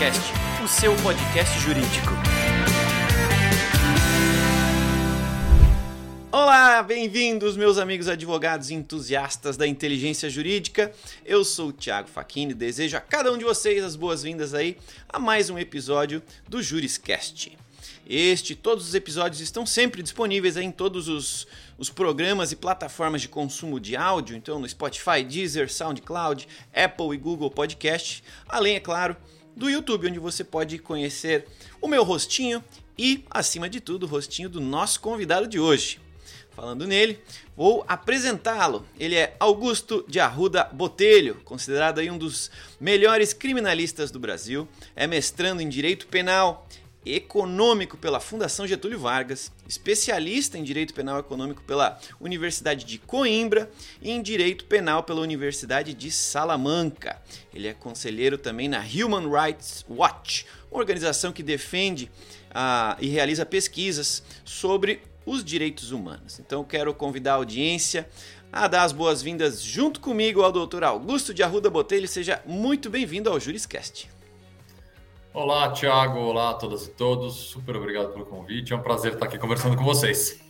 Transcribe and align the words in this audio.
Juriscast, 0.00 0.32
o 0.64 0.68
seu 0.68 0.96
podcast 0.96 1.60
jurídico. 1.60 2.12
Olá, 6.32 6.82
bem-vindos, 6.82 7.54
meus 7.54 7.76
amigos 7.76 8.08
advogados 8.08 8.70
e 8.70 8.74
entusiastas 8.74 9.58
da 9.58 9.66
inteligência 9.66 10.30
jurídica. 10.30 10.90
Eu 11.22 11.44
sou 11.44 11.68
o 11.68 11.72
Thiago 11.72 12.08
Facchini 12.08 12.52
e 12.52 12.54
desejo 12.54 12.96
a 12.96 13.00
cada 13.00 13.30
um 13.30 13.36
de 13.36 13.44
vocês 13.44 13.84
as 13.84 13.94
boas-vindas 13.94 14.54
aí 14.54 14.78
a 15.06 15.18
mais 15.18 15.50
um 15.50 15.58
episódio 15.58 16.22
do 16.48 16.62
Juriscast. 16.62 17.58
Este 18.08 18.54
todos 18.54 18.88
os 18.88 18.94
episódios 18.94 19.42
estão 19.42 19.66
sempre 19.66 20.02
disponíveis 20.02 20.56
em 20.56 20.70
todos 20.70 21.08
os, 21.08 21.46
os 21.76 21.90
programas 21.90 22.52
e 22.52 22.56
plataformas 22.56 23.20
de 23.20 23.28
consumo 23.28 23.78
de 23.78 23.96
áudio, 23.96 24.34
então 24.34 24.58
no 24.58 24.66
Spotify, 24.66 25.22
Deezer, 25.22 25.70
SoundCloud, 25.70 26.48
Apple 26.74 27.14
e 27.14 27.18
Google 27.18 27.50
Podcast, 27.50 28.24
além, 28.48 28.76
é 28.76 28.80
claro, 28.80 29.14
do 29.60 29.68
YouTube, 29.68 30.08
onde 30.08 30.18
você 30.18 30.42
pode 30.42 30.78
conhecer 30.78 31.46
o 31.82 31.86
meu 31.86 32.02
rostinho 32.02 32.64
e, 32.96 33.26
acima 33.30 33.68
de 33.68 33.78
tudo, 33.78 34.04
o 34.04 34.08
rostinho 34.08 34.48
do 34.48 34.58
nosso 34.58 34.98
convidado 35.00 35.46
de 35.46 35.60
hoje. 35.60 36.00
Falando 36.50 36.86
nele, 36.86 37.20
vou 37.54 37.84
apresentá-lo. 37.86 38.86
Ele 38.98 39.16
é 39.16 39.36
Augusto 39.38 40.02
de 40.08 40.18
Arruda 40.18 40.64
Botelho, 40.64 41.42
considerado 41.44 41.98
aí 41.98 42.10
um 42.10 42.16
dos 42.16 42.50
melhores 42.80 43.34
criminalistas 43.34 44.10
do 44.10 44.18
Brasil, 44.18 44.66
é 44.96 45.06
mestrando 45.06 45.60
em 45.60 45.68
Direito 45.68 46.06
Penal 46.06 46.66
Econômico 47.04 47.96
pela 47.96 48.20
Fundação 48.20 48.66
Getúlio 48.66 48.98
Vargas, 48.98 49.50
especialista 49.66 50.58
em 50.58 50.62
Direito 50.62 50.92
Penal 50.92 51.18
Econômico 51.18 51.62
pela 51.62 51.98
Universidade 52.20 52.84
de 52.84 52.98
Coimbra 52.98 53.70
e 54.02 54.10
em 54.10 54.20
Direito 54.20 54.66
Penal 54.66 55.02
pela 55.02 55.20
Universidade 55.20 55.94
de 55.94 56.10
Salamanca. 56.10 57.20
Ele 57.54 57.68
é 57.68 57.72
conselheiro 57.72 58.36
também 58.36 58.68
na 58.68 58.80
Human 58.80 59.30
Rights 59.30 59.84
Watch, 59.88 60.46
uma 60.70 60.80
organização 60.80 61.32
que 61.32 61.42
defende 61.42 62.10
ah, 62.50 62.96
e 63.00 63.08
realiza 63.08 63.46
pesquisas 63.46 64.22
sobre 64.44 65.00
os 65.24 65.42
direitos 65.42 65.92
humanos. 65.92 66.38
Então 66.38 66.64
quero 66.64 66.92
convidar 66.92 67.32
a 67.32 67.36
audiência 67.36 68.08
a 68.52 68.66
dar 68.66 68.82
as 68.82 68.92
boas-vindas 68.92 69.62
junto 69.62 70.00
comigo 70.00 70.42
ao 70.42 70.52
Dr. 70.52 70.82
Augusto 70.82 71.32
de 71.32 71.42
Arruda 71.42 71.70
Botelho. 71.70 72.08
Seja 72.08 72.42
muito 72.44 72.90
bem-vindo 72.90 73.30
ao 73.30 73.38
Juriscast. 73.38 74.19
Olá, 75.32 75.70
Thiago. 75.70 76.18
Olá 76.18 76.50
a 76.50 76.54
todas 76.54 76.86
e 76.86 76.90
todos. 76.90 77.34
Super 77.36 77.76
obrigado 77.76 78.12
pelo 78.12 78.26
convite. 78.26 78.72
É 78.72 78.76
um 78.76 78.82
prazer 78.82 79.12
estar 79.12 79.26
aqui 79.26 79.38
conversando 79.38 79.76
com 79.76 79.84
vocês. 79.84 80.40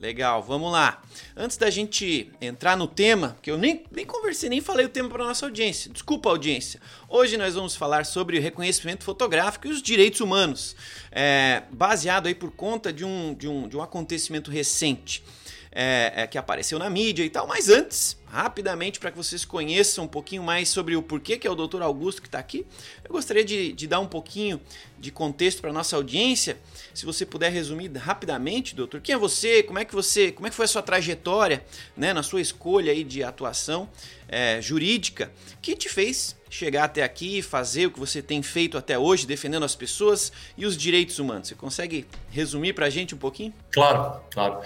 Legal, 0.00 0.42
vamos 0.42 0.72
lá. 0.72 1.02
Antes 1.36 1.58
da 1.58 1.68
gente 1.68 2.32
entrar 2.40 2.74
no 2.74 2.86
tema, 2.86 3.36
que 3.42 3.50
eu 3.50 3.58
nem, 3.58 3.84
nem 3.92 4.06
conversei, 4.06 4.48
nem 4.48 4.62
falei 4.62 4.86
o 4.86 4.88
tema 4.88 5.10
para 5.10 5.24
nossa 5.24 5.44
audiência. 5.44 5.92
Desculpa, 5.92 6.30
audiência. 6.30 6.80
Hoje 7.06 7.36
nós 7.36 7.54
vamos 7.54 7.76
falar 7.76 8.06
sobre 8.06 8.38
o 8.38 8.42
reconhecimento 8.42 9.04
fotográfico 9.04 9.66
e 9.66 9.70
os 9.70 9.82
direitos 9.82 10.22
humanos, 10.22 10.74
é, 11.12 11.62
baseado 11.70 12.26
aí 12.26 12.34
por 12.34 12.50
conta 12.50 12.90
de 12.90 13.04
um, 13.04 13.34
de 13.34 13.46
um, 13.46 13.68
de 13.68 13.76
um 13.76 13.82
acontecimento 13.82 14.50
recente 14.50 15.22
é, 15.70 16.12
é, 16.16 16.26
que 16.26 16.38
apareceu 16.38 16.78
na 16.78 16.88
mídia 16.88 17.24
e 17.24 17.30
tal. 17.30 17.46
Mas 17.46 17.68
antes, 17.68 18.16
rapidamente, 18.34 18.98
para 18.98 19.12
que 19.12 19.16
vocês 19.16 19.44
conheçam 19.44 20.04
um 20.04 20.08
pouquinho 20.08 20.42
mais 20.42 20.68
sobre 20.68 20.96
o 20.96 21.02
porquê 21.02 21.38
que 21.38 21.46
é 21.46 21.50
o 21.50 21.54
Dr. 21.54 21.82
Augusto 21.82 22.20
que 22.20 22.26
está 22.26 22.40
aqui, 22.40 22.66
eu 23.04 23.12
gostaria 23.12 23.44
de, 23.44 23.72
de, 23.72 23.86
dar 23.86 24.00
um 24.00 24.08
pouquinho 24.08 24.60
de 24.98 25.12
contexto 25.12 25.60
para 25.60 25.72
nossa 25.72 25.94
audiência. 25.94 26.58
Se 26.92 27.06
você 27.06 27.24
puder 27.24 27.52
resumir 27.52 27.96
rapidamente, 27.96 28.74
doutor, 28.74 29.00
quem 29.00 29.14
é 29.14 29.18
você? 29.18 29.62
Como 29.62 29.78
é 29.78 29.84
que 29.84 29.94
você, 29.94 30.32
como 30.32 30.48
é 30.48 30.50
que 30.50 30.56
foi 30.56 30.64
a 30.64 30.68
sua 30.68 30.82
trajetória, 30.82 31.64
né, 31.96 32.12
na 32.12 32.24
sua 32.24 32.40
escolha 32.40 32.90
aí 32.90 33.04
de 33.04 33.22
atuação 33.22 33.88
é, 34.26 34.60
jurídica, 34.60 35.30
que 35.62 35.76
te 35.76 35.88
fez 35.88 36.36
chegar 36.50 36.84
até 36.84 37.04
aqui 37.04 37.38
e 37.38 37.42
fazer 37.42 37.86
o 37.86 37.90
que 37.92 38.00
você 38.00 38.20
tem 38.20 38.42
feito 38.42 38.76
até 38.76 38.98
hoje, 38.98 39.28
defendendo 39.28 39.64
as 39.64 39.76
pessoas 39.76 40.32
e 40.56 40.66
os 40.66 40.76
direitos 40.76 41.20
humanos. 41.20 41.46
Você 41.46 41.54
consegue 41.54 42.04
resumir 42.30 42.72
para 42.72 42.86
a 42.86 42.90
gente 42.90 43.14
um 43.14 43.18
pouquinho? 43.18 43.54
Claro, 43.70 44.20
claro. 44.32 44.60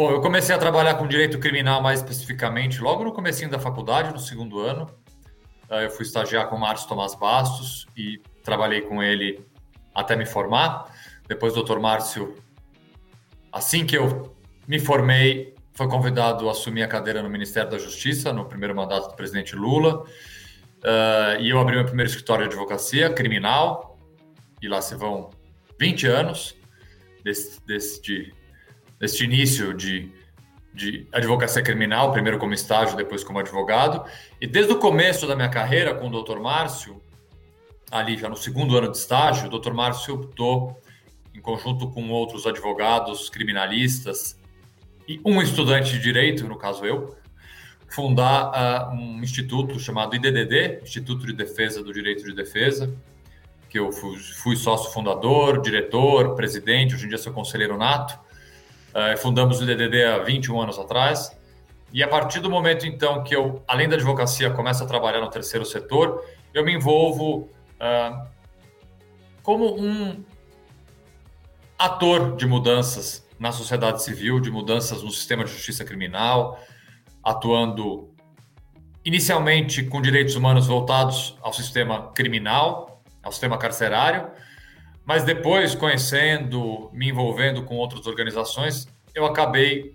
Bom, 0.00 0.10
eu 0.10 0.22
comecei 0.22 0.54
a 0.54 0.58
trabalhar 0.58 0.94
com 0.94 1.06
direito 1.06 1.38
criminal 1.38 1.82
mais 1.82 2.00
especificamente 2.00 2.80
logo 2.80 3.04
no 3.04 3.12
comecinho 3.12 3.50
da 3.50 3.58
faculdade, 3.58 4.10
no 4.14 4.18
segundo 4.18 4.58
ano. 4.58 4.90
Ah, 5.68 5.82
eu 5.82 5.90
fui 5.90 6.06
estagiar 6.06 6.48
com 6.48 6.56
o 6.56 6.58
Márcio 6.58 6.88
Tomás 6.88 7.14
Bastos 7.14 7.86
e 7.94 8.18
trabalhei 8.42 8.80
com 8.80 9.02
ele 9.02 9.44
até 9.94 10.16
me 10.16 10.24
formar. 10.24 10.90
Depois 11.28 11.54
o 11.54 11.62
Dr. 11.62 11.78
Márcio, 11.80 12.34
assim 13.52 13.84
que 13.84 13.94
eu 13.94 14.34
me 14.66 14.78
formei, 14.78 15.54
foi 15.74 15.86
convidado 15.86 16.48
a 16.48 16.52
assumir 16.52 16.82
a 16.82 16.88
cadeira 16.88 17.22
no 17.22 17.28
Ministério 17.28 17.70
da 17.70 17.76
Justiça, 17.76 18.32
no 18.32 18.46
primeiro 18.46 18.74
mandato 18.74 19.10
do 19.10 19.16
presidente 19.16 19.54
Lula. 19.54 20.02
Uh, 20.02 21.40
e 21.40 21.50
eu 21.50 21.60
abri 21.60 21.76
meu 21.76 21.84
primeiro 21.84 22.08
escritório 22.08 22.48
de 22.48 22.54
advocacia 22.54 23.12
criminal, 23.12 23.98
e 24.62 24.66
lá 24.66 24.80
se 24.80 24.94
vão 24.94 25.28
20 25.78 26.06
anos 26.06 26.56
desse, 27.22 27.60
desse, 27.66 28.00
de 28.00 28.39
neste 29.00 29.24
início 29.24 29.72
de, 29.72 30.12
de 30.74 31.06
advocacia 31.10 31.62
criminal, 31.62 32.12
primeiro 32.12 32.38
como 32.38 32.52
estágio, 32.52 32.96
depois 32.96 33.24
como 33.24 33.38
advogado. 33.38 34.04
E 34.40 34.46
desde 34.46 34.72
o 34.72 34.78
começo 34.78 35.26
da 35.26 35.34
minha 35.34 35.48
carreira 35.48 35.94
com 35.94 36.08
o 36.08 36.22
Dr. 36.22 36.38
Márcio, 36.38 37.00
ali 37.90 38.16
já 38.16 38.28
no 38.28 38.36
segundo 38.36 38.76
ano 38.76 38.90
de 38.90 38.98
estágio, 38.98 39.48
o 39.48 39.58
Dr. 39.58 39.72
Márcio 39.72 40.14
optou, 40.14 40.80
em 41.34 41.40
conjunto 41.40 41.90
com 41.90 42.10
outros 42.10 42.46
advogados, 42.46 43.30
criminalistas 43.30 44.38
e 45.08 45.20
um 45.24 45.40
estudante 45.40 45.92
de 45.92 45.98
direito, 45.98 46.46
no 46.46 46.56
caso 46.56 46.84
eu, 46.84 47.16
fundar 47.88 48.90
uh, 48.90 48.94
um 48.94 49.20
instituto 49.22 49.78
chamado 49.80 50.14
IDDD, 50.14 50.82
Instituto 50.82 51.26
de 51.26 51.32
Defesa 51.32 51.82
do 51.82 51.92
Direito 51.92 52.24
de 52.24 52.32
Defesa, 52.32 52.94
que 53.68 53.78
eu 53.78 53.90
fui, 53.90 54.16
fui 54.18 54.56
sócio 54.56 54.92
fundador, 54.92 55.60
diretor, 55.60 56.34
presidente, 56.34 56.94
hoje 56.94 57.06
em 57.06 57.08
dia 57.08 57.18
sou 57.18 57.32
conselheiro 57.32 57.76
nato. 57.76 58.18
Uh, 58.90 59.16
fundamos 59.18 59.60
o 59.60 59.66
DDD 59.66 60.04
há 60.04 60.18
21 60.18 60.60
anos 60.60 60.78
atrás. 60.78 61.36
E 61.92 62.02
a 62.02 62.08
partir 62.08 62.40
do 62.40 62.48
momento, 62.48 62.86
então, 62.86 63.22
que 63.24 63.34
eu, 63.34 63.62
além 63.66 63.88
da 63.88 63.96
advocacia, 63.96 64.50
começo 64.50 64.82
a 64.82 64.86
trabalhar 64.86 65.20
no 65.20 65.28
terceiro 65.28 65.64
setor, 65.64 66.24
eu 66.54 66.64
me 66.64 66.72
envolvo 66.72 67.48
uh, 67.80 68.26
como 69.42 69.80
um 69.80 70.24
ator 71.78 72.36
de 72.36 72.46
mudanças 72.46 73.26
na 73.38 73.52
sociedade 73.52 74.02
civil, 74.02 74.38
de 74.38 74.50
mudanças 74.50 75.02
no 75.02 75.10
sistema 75.10 75.44
de 75.44 75.50
justiça 75.50 75.84
criminal, 75.84 76.60
atuando 77.24 78.10
inicialmente 79.04 79.82
com 79.84 80.00
direitos 80.00 80.36
humanos 80.36 80.66
voltados 80.66 81.36
ao 81.40 81.52
sistema 81.52 82.12
criminal, 82.12 83.02
ao 83.22 83.32
sistema 83.32 83.56
carcerário, 83.56 84.30
mas 85.04 85.24
depois, 85.24 85.74
conhecendo, 85.74 86.90
me 86.92 87.08
envolvendo 87.08 87.64
com 87.64 87.76
outras 87.76 88.06
organizações, 88.06 88.86
eu 89.14 89.24
acabei 89.26 89.94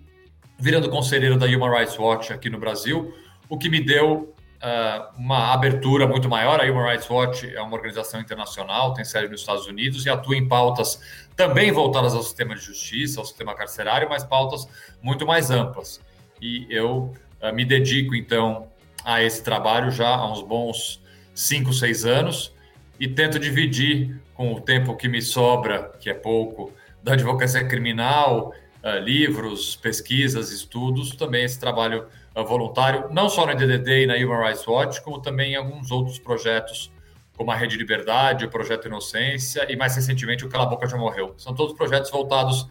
virando 0.58 0.88
conselheiro 0.88 1.38
da 1.38 1.46
Human 1.46 1.70
Rights 1.70 1.98
Watch 1.98 2.32
aqui 2.32 2.50
no 2.50 2.58
Brasil, 2.58 3.14
o 3.48 3.58
que 3.58 3.68
me 3.68 3.80
deu 3.80 4.34
uh, 4.56 5.18
uma 5.18 5.52
abertura 5.52 6.06
muito 6.06 6.28
maior. 6.28 6.60
A 6.60 6.64
Human 6.64 6.90
Rights 6.90 7.08
Watch 7.08 7.54
é 7.54 7.60
uma 7.60 7.74
organização 7.74 8.20
internacional, 8.20 8.94
tem 8.94 9.04
sede 9.04 9.28
nos 9.28 9.40
Estados 9.40 9.66
Unidos 9.66 10.04
e 10.04 10.10
atua 10.10 10.36
em 10.36 10.48
pautas 10.48 11.00
também 11.36 11.70
voltadas 11.70 12.14
ao 12.14 12.22
sistema 12.22 12.54
de 12.54 12.60
justiça, 12.62 13.20
ao 13.20 13.26
sistema 13.26 13.54
carcerário, 13.54 14.08
mas 14.08 14.24
pautas 14.24 14.66
muito 15.02 15.26
mais 15.26 15.50
amplas. 15.50 16.00
E 16.40 16.66
eu 16.70 17.14
uh, 17.42 17.54
me 17.54 17.64
dedico, 17.64 18.14
então, 18.14 18.68
a 19.04 19.22
esse 19.22 19.42
trabalho 19.42 19.90
já 19.90 20.08
há 20.08 20.30
uns 20.30 20.42
bons 20.42 21.02
cinco, 21.34 21.72
seis 21.72 22.04
anos 22.04 22.55
e 22.98 23.08
tento 23.08 23.38
dividir 23.38 24.20
com 24.34 24.52
o 24.52 24.60
tempo 24.60 24.96
que 24.96 25.08
me 25.08 25.22
sobra, 25.22 25.92
que 26.00 26.10
é 26.10 26.14
pouco, 26.14 26.72
da 27.02 27.12
advocacia 27.12 27.64
criminal, 27.64 28.52
uh, 28.82 28.98
livros, 28.98 29.76
pesquisas, 29.76 30.50
estudos, 30.50 31.14
também 31.16 31.44
esse 31.44 31.58
trabalho 31.58 32.06
uh, 32.34 32.44
voluntário, 32.44 33.08
não 33.10 33.28
só 33.28 33.46
no 33.46 33.54
DDD 33.54 34.02
e 34.02 34.06
na 34.06 34.14
Human 34.14 34.46
Rights 34.46 34.66
Watch, 34.66 35.00
como 35.02 35.20
também 35.20 35.52
em 35.52 35.56
alguns 35.56 35.90
outros 35.90 36.18
projetos, 36.18 36.90
como 37.36 37.50
a 37.50 37.54
Rede 37.54 37.76
Liberdade, 37.76 38.44
o 38.44 38.50
Projeto 38.50 38.88
Inocência 38.88 39.70
e, 39.70 39.76
mais 39.76 39.94
recentemente, 39.94 40.44
o 40.44 40.48
Cala 40.48 40.66
Boca 40.66 40.86
Já 40.86 40.96
Morreu. 40.96 41.34
São 41.36 41.54
todos 41.54 41.76
projetos 41.76 42.10
voltados 42.10 42.68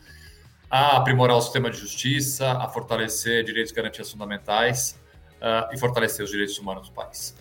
a 0.69 0.97
aprimorar 0.97 1.37
o 1.37 1.41
sistema 1.41 1.69
de 1.69 1.77
justiça, 1.77 2.51
a 2.51 2.67
fortalecer 2.67 3.43
direitos 3.43 3.71
e 3.71 3.75
garantias 3.75 4.11
fundamentais 4.11 4.99
uh, 5.35 5.73
e 5.73 5.77
fortalecer 5.77 6.25
os 6.25 6.31
direitos 6.31 6.57
humanos 6.57 6.89
do 6.89 6.93
país. 6.93 7.35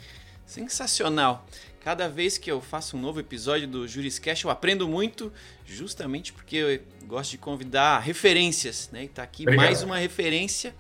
Sensacional. 0.47 1.47
Cada 1.85 2.09
vez 2.09 2.39
que 2.39 2.51
eu 2.51 2.63
faço 2.63 2.97
um 2.97 3.01
novo 3.01 3.21
episódio 3.21 3.69
do 3.69 3.87
Juriscast, 3.87 4.43
eu 4.43 4.51
aprendo 4.51 4.89
muito, 4.89 5.31
justamente 5.67 6.33
porque 6.33 6.57
eu 6.57 6.81
gosto 7.07 7.33
de 7.33 7.37
convidar 7.37 7.99
referências, 7.99 8.89
né? 8.91 9.05
E 9.05 9.09
tá 9.09 9.23
aqui 9.23 9.43
Obrigado. 9.43 9.67
mais 9.67 9.83
uma 9.83 9.99
referência 9.99 10.75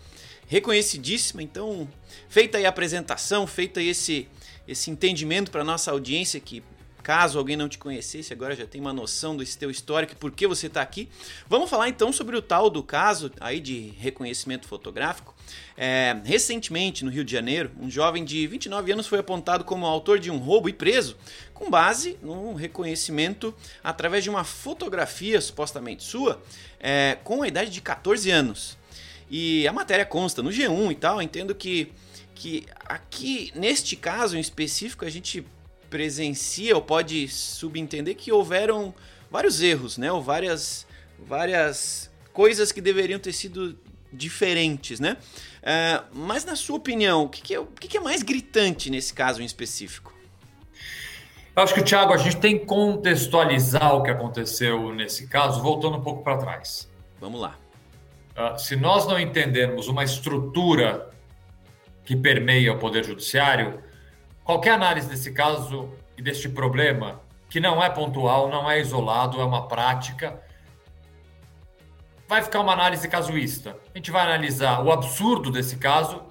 reconhecidíssima. 0.46 1.42
Então, 1.42 1.86
feita 2.26 2.56
aí 2.56 2.64
a 2.64 2.70
apresentação, 2.70 3.46
feito 3.46 3.78
aí 3.78 3.88
esse, 3.88 4.26
esse 4.66 4.90
entendimento 4.90 5.50
para 5.50 5.62
nossa 5.62 5.90
audiência 5.90 6.40
que 6.40 6.62
caso 7.04 7.38
alguém 7.38 7.54
não 7.54 7.68
te 7.68 7.76
conhecesse, 7.76 8.32
agora 8.32 8.56
já 8.56 8.66
tem 8.66 8.80
uma 8.80 8.92
noção 8.92 9.36
do 9.36 9.44
teu 9.44 9.70
histórico 9.70 10.14
e 10.14 10.16
por 10.16 10.32
que 10.32 10.46
você 10.46 10.68
está 10.68 10.80
aqui. 10.80 11.06
Vamos 11.46 11.68
falar 11.68 11.90
então 11.90 12.10
sobre 12.10 12.34
o 12.34 12.40
tal 12.40 12.70
do 12.70 12.82
caso 12.82 13.30
aí 13.38 13.60
de 13.60 13.92
reconhecimento 13.98 14.66
fotográfico. 14.66 15.34
É, 15.76 16.16
recentemente, 16.24 17.04
no 17.04 17.10
Rio 17.10 17.22
de 17.22 17.30
Janeiro, 17.30 17.70
um 17.78 17.90
jovem 17.90 18.24
de 18.24 18.46
29 18.46 18.92
anos 18.92 19.06
foi 19.06 19.18
apontado 19.18 19.64
como 19.64 19.84
autor 19.84 20.18
de 20.18 20.30
um 20.30 20.38
roubo 20.38 20.66
e 20.66 20.72
preso 20.72 21.16
com 21.52 21.70
base 21.70 22.18
num 22.22 22.54
reconhecimento 22.54 23.54
através 23.82 24.24
de 24.24 24.30
uma 24.30 24.42
fotografia 24.42 25.40
supostamente 25.42 26.02
sua 26.02 26.42
é, 26.80 27.18
com 27.22 27.42
a 27.42 27.48
idade 27.48 27.70
de 27.70 27.82
14 27.82 28.30
anos. 28.30 28.78
E 29.28 29.68
a 29.68 29.72
matéria 29.72 30.06
consta 30.06 30.42
no 30.42 30.48
G1 30.48 30.92
e 30.92 30.94
tal, 30.94 31.20
entendo 31.20 31.54
que, 31.54 31.92
que 32.34 32.64
aqui, 32.86 33.52
neste 33.54 33.94
caso 33.94 34.38
em 34.38 34.40
específico, 34.40 35.04
a 35.04 35.10
gente 35.10 35.44
presencia 35.94 36.74
ou 36.74 36.82
pode 36.82 37.28
subentender 37.28 38.16
que 38.16 38.32
houveram 38.32 38.92
vários 39.30 39.62
erros, 39.62 39.96
né? 39.96 40.10
Ou 40.10 40.20
várias, 40.20 40.84
várias 41.24 42.10
coisas 42.32 42.72
que 42.72 42.80
deveriam 42.80 43.20
ter 43.20 43.32
sido 43.32 43.78
diferentes, 44.12 44.98
né? 44.98 45.16
Uh, 45.62 46.04
mas 46.12 46.44
na 46.44 46.56
sua 46.56 46.78
opinião, 46.78 47.22
o 47.22 47.28
que, 47.28 47.40
que, 47.40 47.54
é, 47.54 47.60
o 47.60 47.66
que, 47.66 47.86
que 47.86 47.96
é 47.96 48.00
mais 48.00 48.24
gritante 48.24 48.90
nesse 48.90 49.14
caso 49.14 49.40
em 49.40 49.44
específico? 49.44 50.12
Eu 51.54 51.62
acho 51.62 51.72
que, 51.72 51.82
Thiago, 51.84 52.12
a 52.12 52.16
gente 52.16 52.38
tem 52.38 52.58
que 52.58 52.66
contextualizar 52.66 53.94
o 53.94 54.02
que 54.02 54.10
aconteceu 54.10 54.92
nesse 54.92 55.28
caso, 55.28 55.62
voltando 55.62 55.98
um 55.98 56.02
pouco 56.02 56.24
para 56.24 56.38
trás. 56.38 56.90
Vamos 57.20 57.40
lá. 57.40 57.56
Uh, 58.36 58.58
se 58.58 58.74
nós 58.74 59.06
não 59.06 59.16
entendermos 59.16 59.86
uma 59.86 60.02
estrutura 60.02 61.08
que 62.04 62.16
permeia 62.16 62.72
o 62.72 62.78
Poder 62.80 63.04
Judiciário, 63.04 63.80
Qualquer 64.44 64.72
análise 64.72 65.08
desse 65.08 65.32
caso 65.32 65.90
e 66.18 66.22
deste 66.22 66.50
problema, 66.50 67.22
que 67.48 67.58
não 67.58 67.82
é 67.82 67.88
pontual, 67.88 68.50
não 68.50 68.70
é 68.70 68.78
isolado, 68.78 69.40
é 69.40 69.44
uma 69.44 69.66
prática, 69.66 70.38
vai 72.28 72.42
ficar 72.42 72.60
uma 72.60 72.74
análise 72.74 73.08
casuísta. 73.08 73.74
A 73.94 73.96
gente 73.96 74.10
vai 74.10 74.22
analisar 74.22 74.84
o 74.84 74.92
absurdo 74.92 75.50
desse 75.50 75.76
caso 75.76 76.22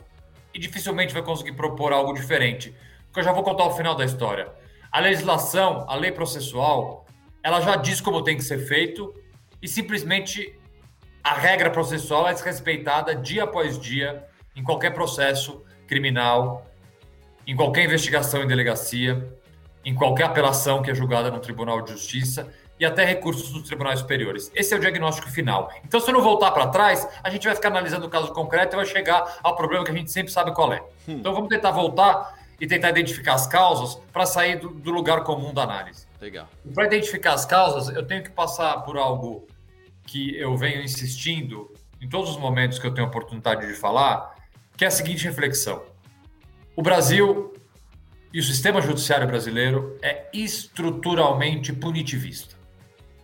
e 0.54 0.60
dificilmente 0.60 1.12
vai 1.12 1.24
conseguir 1.24 1.54
propor 1.54 1.92
algo 1.92 2.14
diferente. 2.14 2.76
Porque 3.06 3.20
eu 3.20 3.24
já 3.24 3.32
vou 3.32 3.44
contar 3.44 3.66
o 3.66 3.72
final 3.72 3.96
da 3.96 4.06
história. 4.06 4.52
A 4.92 5.00
legislação, 5.00 5.84
a 5.90 5.96
lei 5.96 6.12
processual, 6.12 7.08
ela 7.42 7.62
já 7.62 7.76
diz 7.76 8.00
como 8.00 8.24
tem 8.24 8.38
que 8.38 8.44
ser 8.44 8.60
feito 8.60 9.12
e 9.60 9.68
simplesmente 9.68 10.56
a 11.24 11.34
regra 11.34 11.72
processual 11.72 12.28
é 12.28 12.34
desrespeitada 12.34 13.16
dia 13.16 13.46
após 13.46 13.80
dia 13.80 14.24
em 14.56 14.64
qualquer 14.64 14.94
processo 14.94 15.64
criminal 15.88 16.68
em 17.46 17.56
qualquer 17.56 17.86
investigação 17.86 18.44
em 18.44 18.48
delegacia, 18.48 19.28
em 19.86 19.94
qualquer 19.94 20.26
apelação 20.26 20.82
que 20.82 20.90
é 20.90 20.96
julgada 20.96 21.30
no 21.30 21.40
Tribunal 21.40 21.82
de 21.82 21.92
Justiça 21.92 22.52
e 22.80 22.86
até 22.86 23.06
recursos 23.06 23.52
dos 23.52 23.64
tribunais 23.64 24.00
superiores. 24.00 24.52
Esse 24.56 24.74
é 24.74 24.78
o 24.78 24.80
diagnóstico 24.80 25.30
final. 25.30 25.72
Então, 25.86 26.00
se 26.00 26.10
eu 26.10 26.14
não 26.14 26.22
voltar 26.22 26.52
para 26.52 26.68
trás, 26.68 27.08
a 27.24 27.30
gente 27.30 27.46
vai 27.46 27.56
ficar 27.56 27.70
analisando 27.70 28.06
o 28.06 28.10
caso 28.10 28.32
concreto 28.34 28.76
e 28.76 28.78
vai 28.78 28.86
chegar 28.86 29.40
ao 29.44 29.56
problema 29.56 29.84
que 29.84 29.92
a 29.92 29.96
gente 29.96 30.12
sempre 30.12 30.32
sabe 30.32 30.54
qual 30.54 30.74
é. 30.74 30.82
Hum. 31.08 31.18
Então, 31.20 31.34
vamos 31.34 31.50
tentar 31.50 31.72
voltar 31.72 32.38
e 32.60 32.68
tentar 32.68 32.90
identificar 32.90 33.34
as 33.34 33.46
causas 33.46 33.96
para 34.12 34.26
sair 34.26 34.58
do, 34.58 34.70
do, 34.70 34.92
lugar 34.92 35.24
comum 35.24 35.54
da 35.54 35.64
análise. 35.64 36.08
Legal. 36.20 36.48
Para 36.74 36.86
identificar 36.86 37.34
as 37.34 37.46
causas, 37.46 37.94
eu 37.94 38.06
tenho 38.06 38.24
que 38.24 38.30
passar 38.30 38.78
por 38.84 38.98
algo 38.98 39.48
que 40.06 40.38
eu 40.38 40.56
venho 40.56 40.82
insistindo 40.82 41.74
em 42.02 42.08
todos 42.08 42.32
os 42.32 42.38
momentos 42.38 42.80
que 42.80 42.88
eu 42.88 42.94
tenho 42.94 43.08
oportunidade 43.08 43.68
de 43.68 43.74
falar, 43.74 44.36
que 44.76 44.84
é 44.84 44.88
a 44.88 44.92
seguinte 44.92 45.24
reflexão. 45.26 45.84
O 46.76 46.82
Brasil 46.82 47.54
e 48.34 48.40
o 48.40 48.44
sistema 48.44 48.82
judiciário 48.82 49.28
brasileiro 49.28 49.96
é 50.02 50.26
estruturalmente 50.34 51.72
punitivista. 51.72 52.56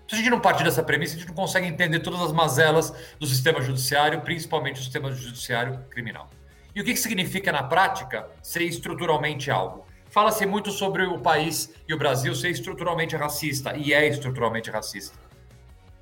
Se 0.07 0.13
a 0.13 0.17
gente 0.19 0.29
não 0.29 0.39
partir 0.39 0.63
dessa 0.63 0.83
premissa, 0.83 1.15
a 1.15 1.17
gente 1.17 1.29
não 1.29 1.35
consegue 1.35 1.65
entender 1.65 1.99
todas 2.01 2.21
as 2.21 2.31
mazelas 2.31 2.93
do 3.19 3.25
sistema 3.25 3.59
judiciário, 3.59 4.21
principalmente 4.21 4.79
o 4.79 4.83
sistema 4.83 5.11
judiciário 5.11 5.83
criminal. 5.89 6.29
E 6.75 6.81
o 6.81 6.83
que, 6.83 6.93
que 6.93 6.99
significa 6.99 7.51
na 7.51 7.63
prática 7.63 8.29
ser 8.43 8.61
estruturalmente 8.61 9.49
algo? 9.49 9.83
Fala-se 10.11 10.45
muito 10.45 10.69
sobre 10.69 11.03
o 11.05 11.17
país 11.17 11.73
e 11.87 11.93
o 11.93 11.97
Brasil 11.97 12.35
ser 12.35 12.49
estruturalmente 12.49 13.15
racista, 13.15 13.75
e 13.75 13.93
é 13.93 14.07
estruturalmente 14.07 14.69
racista. 14.69 15.17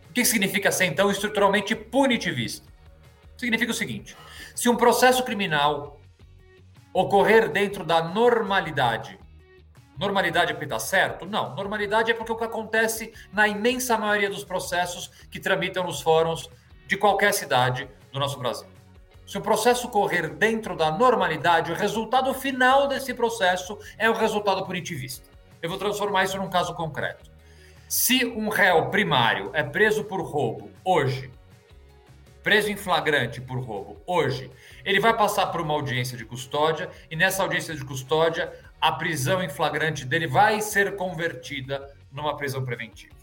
O 0.10 0.14
que, 0.14 0.22
que 0.22 0.26
significa 0.26 0.70
ser, 0.70 0.86
então, 0.86 1.10
estruturalmente 1.10 1.74
punitivista? 1.76 2.68
Significa 3.38 3.72
o 3.72 3.76
seguinte: 3.76 4.18
se 4.54 4.68
um 4.68 4.76
processo 4.76 5.24
criminal 5.24 5.98
ocorrer 6.94 7.50
dentro 7.50 7.84
da 7.84 8.01
normalidade. 8.01 9.19
Normalidade 9.98 10.51
é 10.51 10.54
porque 10.54 10.66
está 10.66 10.80
certo? 10.80 11.25
Não. 11.25 11.56
Normalidade 11.56 12.12
é 12.12 12.13
porque 12.13 12.31
o 12.31 12.36
que 12.36 12.44
acontece 12.44 13.13
na 13.34 13.48
imensa 13.48 13.98
maioria 13.98 14.30
dos 14.30 14.44
processos 14.44 15.07
que 15.31 15.39
tramitam 15.39 15.84
nos 15.84 16.01
fóruns 16.01 16.50
de 16.86 16.95
qualquer 16.95 17.34
cidade 17.34 17.89
do 18.12 18.19
nosso 18.19 18.38
Brasil. 18.38 18.68
Se 19.25 19.38
o 19.38 19.42
processo 19.42 19.88
ocorrer 19.88 20.34
dentro 20.36 20.75
da 20.75 20.92
normalidade, 20.92 21.72
o 21.72 21.75
resultado 21.75 22.34
final 22.34 22.88
desse 22.88 23.13
processo 23.13 23.78
é 23.98 24.10
o 24.10 24.13
resultado 24.13 24.66
punitivista. 24.66 25.28
Eu 25.62 25.69
vou 25.69 25.78
transformar 25.78 26.24
isso 26.24 26.38
num 26.38 26.50
caso 26.50 26.74
concreto. 26.75 27.30
Se 27.89 28.25
um 28.25 28.50
réu 28.50 28.89
primário 28.89 29.50
é 29.54 29.63
preso 29.63 30.04
por 30.04 30.22
roubo 30.22 30.72
hoje 30.84 31.31
preso 32.48 32.72
em 32.72 32.78
flagrante 32.78 33.42
por 33.42 33.60
roubo 33.60 34.01
hoje, 34.07 34.50
ele 34.88 35.01
vai 35.01 35.13
passar 35.13 35.48
por 35.48 35.60
uma 35.60 35.74
audiência 35.74 36.18
de 36.18 36.24
custódia 36.24 36.89
e 37.12 37.16
nessa 37.16 37.44
audiência 37.44 37.75
de 37.75 37.84
custódia 37.84 38.54
a 38.80 38.89
prisão 38.94 39.44
em 39.44 39.50
flagrante 39.50 40.06
dele 40.06 40.28
vai 40.28 40.62
ser 40.62 40.95
convertida 40.95 41.94
numa 42.10 42.38
prisão 42.38 42.63
preventiva. 42.63 43.13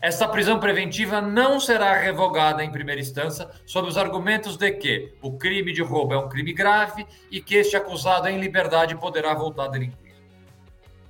Essa 0.00 0.28
prisão 0.28 0.60
preventiva 0.60 1.20
não 1.20 1.58
será 1.58 1.94
revogada 1.94 2.62
em 2.62 2.70
primeira 2.70 3.00
instância 3.00 3.50
sob 3.66 3.88
os 3.88 3.98
argumentos 3.98 4.56
de 4.56 4.70
que 4.70 5.12
o 5.20 5.36
crime 5.36 5.72
de 5.72 5.82
roubo 5.82 6.14
é 6.14 6.18
um 6.18 6.28
crime 6.28 6.52
grave 6.52 7.04
e 7.28 7.40
que 7.40 7.56
este 7.56 7.76
acusado 7.76 8.28
em 8.28 8.38
liberdade 8.38 8.94
poderá 8.94 9.34
voltar 9.34 9.64
a 9.64 9.68
delinquir 9.68 10.11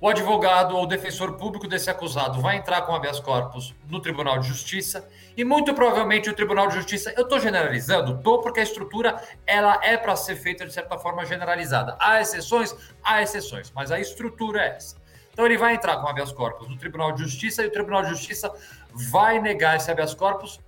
o 0.03 0.09
advogado 0.09 0.75
ou 0.75 0.85
defensor 0.85 1.37
público 1.37 1.65
desse 1.65 1.89
acusado 1.89 2.41
vai 2.41 2.57
entrar 2.57 2.81
com 2.81 2.93
habeas 2.93 3.21
corpus 3.21 3.73
no 3.87 4.01
Tribunal 4.01 4.37
de 4.37 4.49
Justiça 4.49 5.07
e 5.37 5.45
muito 5.45 5.73
provavelmente 5.73 6.29
o 6.29 6.33
Tribunal 6.33 6.67
de 6.67 6.73
Justiça, 6.73 7.13
eu 7.15 7.23
estou 7.23 7.39
generalizando, 7.39 8.17
estou 8.17 8.41
porque 8.41 8.59
a 8.59 8.63
estrutura 8.63 9.15
ela 9.47 9.79
é 9.81 9.95
para 9.95 10.13
ser 10.17 10.35
feita 10.35 10.65
de 10.65 10.73
certa 10.73 10.97
forma 10.97 11.25
generalizada. 11.25 11.95
Há 12.01 12.19
exceções, 12.19 12.75
há 13.01 13.21
exceções, 13.21 13.71
mas 13.73 13.91
a 13.91 13.99
estrutura 14.01 14.63
é 14.63 14.75
essa. 14.75 14.97
Então 15.31 15.45
ele 15.45 15.57
vai 15.57 15.73
entrar 15.73 15.95
com 16.01 16.07
habeas 16.09 16.33
corpus 16.33 16.67
no 16.67 16.75
Tribunal 16.75 17.13
de 17.13 17.23
Justiça 17.23 17.63
e 17.63 17.67
o 17.67 17.71
Tribunal 17.71 18.03
de 18.03 18.09
Justiça 18.09 18.51
vai 18.93 19.39
negar 19.39 19.77
esse 19.77 19.89
habeas 19.89 20.13
corpus 20.13 20.59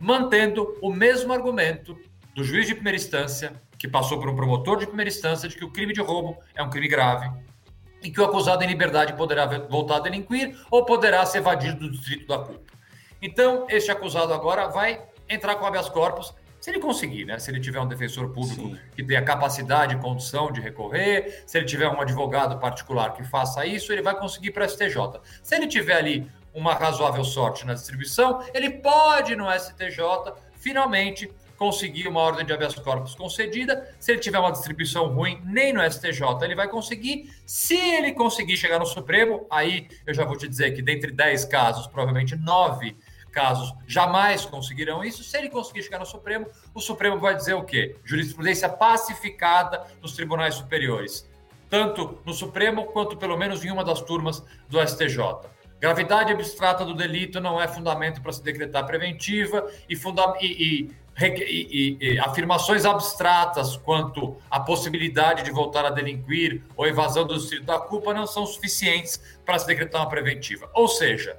mantendo 0.00 0.76
o 0.82 0.92
mesmo 0.92 1.32
argumento 1.32 1.96
do 2.34 2.42
juiz 2.42 2.66
de 2.66 2.74
primeira 2.74 2.96
instância 2.96 3.52
que 3.78 3.86
passou 3.86 4.18
por 4.18 4.28
um 4.28 4.34
promotor 4.34 4.78
de 4.78 4.86
primeira 4.88 5.08
instância 5.08 5.48
de 5.48 5.54
que 5.54 5.64
o 5.64 5.70
crime 5.70 5.92
de 5.92 6.00
roubo 6.00 6.38
é 6.56 6.62
um 6.62 6.68
crime 6.68 6.88
grave 6.88 7.30
e 8.02 8.10
que 8.10 8.20
o 8.20 8.24
acusado 8.24 8.64
em 8.64 8.66
liberdade 8.66 9.12
poderá 9.14 9.46
voltar 9.46 9.96
a 9.96 10.00
delinquir 10.00 10.56
ou 10.70 10.84
poderá 10.84 11.24
se 11.26 11.38
evadir 11.38 11.74
do 11.74 11.90
distrito 11.90 12.26
da 12.26 12.38
culpa. 12.38 12.72
Então, 13.22 13.66
este 13.68 13.90
acusado 13.90 14.32
agora 14.32 14.68
vai 14.68 15.02
entrar 15.28 15.56
com 15.56 15.66
habeas 15.66 15.88
corpus, 15.88 16.34
se 16.60 16.70
ele 16.70 16.78
conseguir, 16.78 17.24
né? 17.24 17.38
Se 17.38 17.50
ele 17.50 17.58
tiver 17.58 17.80
um 17.80 17.88
defensor 17.88 18.32
público 18.32 18.68
Sim. 18.68 18.78
que 18.94 19.02
tenha 19.02 19.22
capacidade 19.22 19.94
e 19.94 19.98
condição 19.98 20.52
de 20.52 20.60
recorrer, 20.60 21.42
se 21.46 21.56
ele 21.56 21.64
tiver 21.64 21.88
um 21.88 22.00
advogado 22.00 22.58
particular 22.58 23.14
que 23.14 23.24
faça 23.24 23.64
isso, 23.64 23.90
ele 23.92 24.02
vai 24.02 24.14
conseguir 24.14 24.50
para 24.50 24.66
o 24.66 24.68
STJ. 24.68 25.20
Se 25.42 25.54
ele 25.54 25.66
tiver 25.66 25.94
ali 25.94 26.30
uma 26.52 26.74
razoável 26.74 27.24
sorte 27.24 27.66
na 27.66 27.72
distribuição, 27.72 28.44
ele 28.52 28.68
pode 28.68 29.34
no 29.36 29.50
STJ 29.50 30.34
finalmente 30.56 31.32
conseguir 31.60 32.08
uma 32.08 32.20
ordem 32.20 32.46
de 32.46 32.54
habeas 32.54 32.74
corpus 32.74 33.14
concedida. 33.14 33.94
Se 34.00 34.12
ele 34.12 34.18
tiver 34.18 34.38
uma 34.38 34.50
distribuição 34.50 35.08
ruim, 35.08 35.42
nem 35.44 35.74
no 35.74 35.82
STJ 35.82 36.22
ele 36.40 36.54
vai 36.54 36.66
conseguir. 36.66 37.30
Se 37.44 37.76
ele 37.76 38.12
conseguir 38.12 38.56
chegar 38.56 38.78
no 38.78 38.86
Supremo, 38.86 39.46
aí 39.50 39.86
eu 40.06 40.14
já 40.14 40.24
vou 40.24 40.38
te 40.38 40.48
dizer 40.48 40.70
que 40.70 40.80
dentre 40.80 41.12
10 41.12 41.44
casos, 41.44 41.86
provavelmente 41.86 42.34
9 42.34 42.96
casos 43.30 43.74
jamais 43.86 44.46
conseguirão 44.46 45.04
isso. 45.04 45.22
Se 45.22 45.36
ele 45.36 45.50
conseguir 45.50 45.82
chegar 45.82 45.98
no 45.98 46.06
Supremo, 46.06 46.46
o 46.72 46.80
Supremo 46.80 47.18
vai 47.18 47.36
dizer 47.36 47.52
o 47.52 47.62
quê? 47.62 47.94
Jurisprudência 48.04 48.66
pacificada 48.66 49.84
nos 50.00 50.14
tribunais 50.14 50.54
superiores, 50.54 51.28
tanto 51.68 52.18
no 52.24 52.32
Supremo 52.32 52.86
quanto 52.86 53.18
pelo 53.18 53.36
menos 53.36 53.62
em 53.62 53.70
uma 53.70 53.84
das 53.84 54.00
turmas 54.00 54.42
do 54.66 54.80
STJ. 54.80 55.18
Gravidade 55.78 56.32
abstrata 56.32 56.86
do 56.86 56.94
delito 56.94 57.38
não 57.38 57.60
é 57.60 57.68
fundamento 57.68 58.20
para 58.22 58.32
se 58.32 58.42
decretar 58.42 58.86
preventiva 58.86 59.70
e, 59.88 59.96
funda 59.96 60.34
e, 60.40 60.46
e 60.46 60.90
e, 61.20 61.98
e, 62.00 62.14
e, 62.14 62.18
afirmações 62.18 62.84
abstratas 62.84 63.76
quanto 63.76 64.36
à 64.50 64.58
possibilidade 64.58 65.42
de 65.42 65.50
voltar 65.50 65.84
a 65.84 65.90
delinquir 65.90 66.62
ou 66.76 66.86
evasão 66.86 67.26
do 67.26 67.36
distrito 67.36 67.64
da 67.64 67.78
culpa 67.78 68.14
não 68.14 68.26
são 68.26 68.46
suficientes 68.46 69.20
para 69.44 69.58
se 69.58 69.66
decretar 69.66 70.00
uma 70.00 70.08
preventiva. 70.08 70.70
Ou 70.72 70.88
seja, 70.88 71.38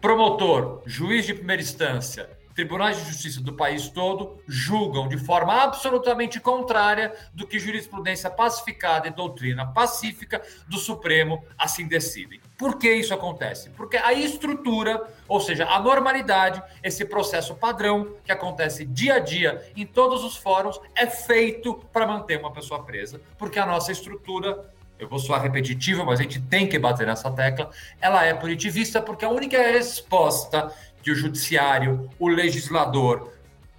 promotor, 0.00 0.82
juiz 0.86 1.26
de 1.26 1.34
primeira 1.34 1.60
instância, 1.60 2.30
tribunais 2.54 2.98
de 2.98 3.10
justiça 3.10 3.40
do 3.40 3.52
país 3.52 3.88
todo 3.88 4.42
julgam 4.46 5.06
de 5.06 5.16
forma 5.16 5.62
absolutamente 5.62 6.40
contrária 6.40 7.14
do 7.32 7.46
que 7.46 7.58
jurisprudência 7.58 8.28
pacificada 8.28 9.06
e 9.06 9.12
doutrina 9.12 9.66
pacífica 9.66 10.42
do 10.66 10.76
Supremo 10.76 11.44
assim 11.56 11.86
decidem. 11.86 12.40
Por 12.58 12.76
que 12.76 12.92
isso 12.92 13.14
acontece? 13.14 13.70
Porque 13.70 13.96
a 13.96 14.12
estrutura, 14.12 15.00
ou 15.28 15.40
seja, 15.40 15.64
a 15.64 15.78
normalidade, 15.78 16.60
esse 16.82 17.04
processo 17.04 17.54
padrão 17.54 18.16
que 18.24 18.32
acontece 18.32 18.84
dia 18.84 19.14
a 19.14 19.18
dia 19.20 19.64
em 19.76 19.86
todos 19.86 20.24
os 20.24 20.36
fóruns, 20.36 20.80
é 20.96 21.06
feito 21.06 21.74
para 21.92 22.04
manter 22.04 22.40
uma 22.40 22.52
pessoa 22.52 22.82
presa, 22.82 23.20
porque 23.38 23.60
a 23.60 23.64
nossa 23.64 23.92
estrutura 23.92 24.74
eu 24.98 25.08
vou 25.08 25.20
soar 25.20 25.40
repetitivo, 25.40 26.04
mas 26.04 26.18
a 26.18 26.24
gente 26.24 26.40
tem 26.40 26.68
que 26.68 26.76
bater 26.80 27.06
nessa 27.06 27.30
tecla, 27.30 27.70
ela 28.00 28.24
é 28.24 28.34
punitivista 28.34 29.00
porque 29.00 29.24
a 29.24 29.28
única 29.28 29.56
resposta 29.58 30.74
que 31.00 31.12
o 31.12 31.14
judiciário, 31.14 32.10
o 32.18 32.26
legislador, 32.26 33.32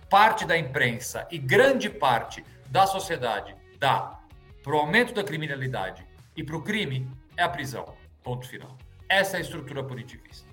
parte 0.09 0.45
da 0.45 0.57
imprensa 0.57 1.27
e 1.29 1.37
grande 1.37 1.89
parte 1.89 2.45
da 2.67 2.87
sociedade 2.87 3.53
dá 3.77 4.17
para 4.63 4.73
o 4.73 4.77
aumento 4.77 5.13
da 5.13 5.21
criminalidade 5.21 6.07
e 6.33 6.41
para 6.41 6.55
o 6.55 6.61
crime 6.61 7.11
é 7.35 7.43
a 7.43 7.49
prisão. 7.49 7.98
Ponto 8.23 8.47
final. 8.47 8.77
Essa 9.07 9.37
é 9.37 9.39
a 9.39 9.41
estrutura 9.41 9.83
punitivista. 9.83 10.47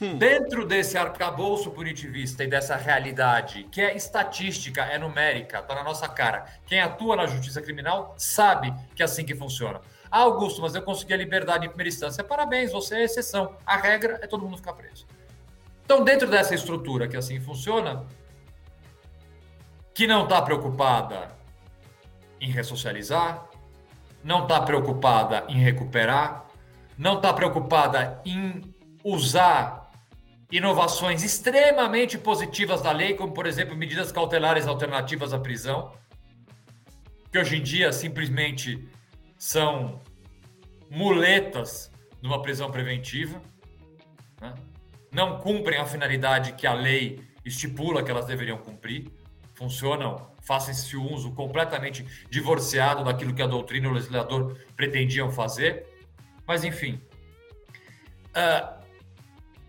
Hum. 0.00 0.18
Dentro 0.18 0.66
desse 0.66 0.98
arcabouço 0.98 1.70
punitivista 1.70 2.44
e 2.44 2.46
dessa 2.46 2.76
realidade, 2.76 3.64
que 3.64 3.80
é 3.80 3.96
estatística, 3.96 4.82
é 4.82 4.98
numérica, 4.98 5.60
está 5.60 5.74
na 5.74 5.82
nossa 5.82 6.06
cara, 6.06 6.44
quem 6.66 6.80
atua 6.80 7.16
na 7.16 7.26
justiça 7.26 7.62
criminal 7.62 8.14
sabe 8.18 8.74
que 8.94 9.02
é 9.02 9.04
assim 9.04 9.24
que 9.24 9.34
funciona. 9.34 9.80
Ah, 10.10 10.20
Augusto, 10.20 10.60
mas 10.60 10.74
eu 10.74 10.82
consegui 10.82 11.14
a 11.14 11.16
liberdade 11.16 11.66
em 11.66 11.68
primeira 11.68 11.88
instância. 11.88 12.22
Parabéns, 12.22 12.72
você 12.72 12.96
é 12.96 13.04
exceção. 13.04 13.56
A 13.66 13.76
regra 13.76 14.18
é 14.22 14.26
todo 14.26 14.44
mundo 14.44 14.58
ficar 14.58 14.74
preso. 14.74 15.06
Então, 15.84 16.04
dentro 16.04 16.28
dessa 16.28 16.54
estrutura 16.54 17.08
que 17.08 17.16
assim 17.16 17.40
funciona, 17.40 18.04
que 19.94 20.06
não 20.06 20.24
está 20.24 20.42
preocupada 20.42 21.28
em 22.40 22.50
ressocializar, 22.50 23.46
não 24.22 24.42
está 24.42 24.60
preocupada 24.60 25.44
em 25.48 25.58
recuperar, 25.58 26.45
não 26.98 27.16
está 27.16 27.32
preocupada 27.32 28.20
em 28.24 28.62
usar 29.04 29.90
inovações 30.50 31.22
extremamente 31.22 32.16
positivas 32.16 32.80
da 32.80 32.92
lei, 32.92 33.14
como, 33.14 33.32
por 33.32 33.46
exemplo, 33.46 33.76
medidas 33.76 34.12
cautelares 34.12 34.66
alternativas 34.66 35.32
à 35.32 35.38
prisão, 35.38 35.92
que 37.30 37.38
hoje 37.38 37.56
em 37.56 37.62
dia 37.62 37.92
simplesmente 37.92 38.88
são 39.38 40.00
muletas 40.90 41.90
numa 42.22 42.40
prisão 42.40 42.70
preventiva, 42.70 43.40
né? 44.40 44.54
não 45.12 45.38
cumprem 45.38 45.78
a 45.78 45.84
finalidade 45.84 46.52
que 46.52 46.66
a 46.66 46.74
lei 46.74 47.20
estipula 47.44 48.02
que 48.02 48.10
elas 48.10 48.26
deveriam 48.26 48.58
cumprir, 48.58 49.10
funcionam, 49.54 50.30
façam 50.42 50.70
esse 50.70 50.96
uso 50.96 51.32
completamente 51.32 52.06
divorciado 52.30 53.04
daquilo 53.04 53.34
que 53.34 53.42
a 53.42 53.46
doutrina 53.46 53.86
e 53.86 53.90
o 53.90 53.92
legislador 53.92 54.58
pretendiam 54.76 55.30
fazer. 55.30 55.85
Mas, 56.46 56.64
enfim, 56.64 57.00
uh, 58.28 58.76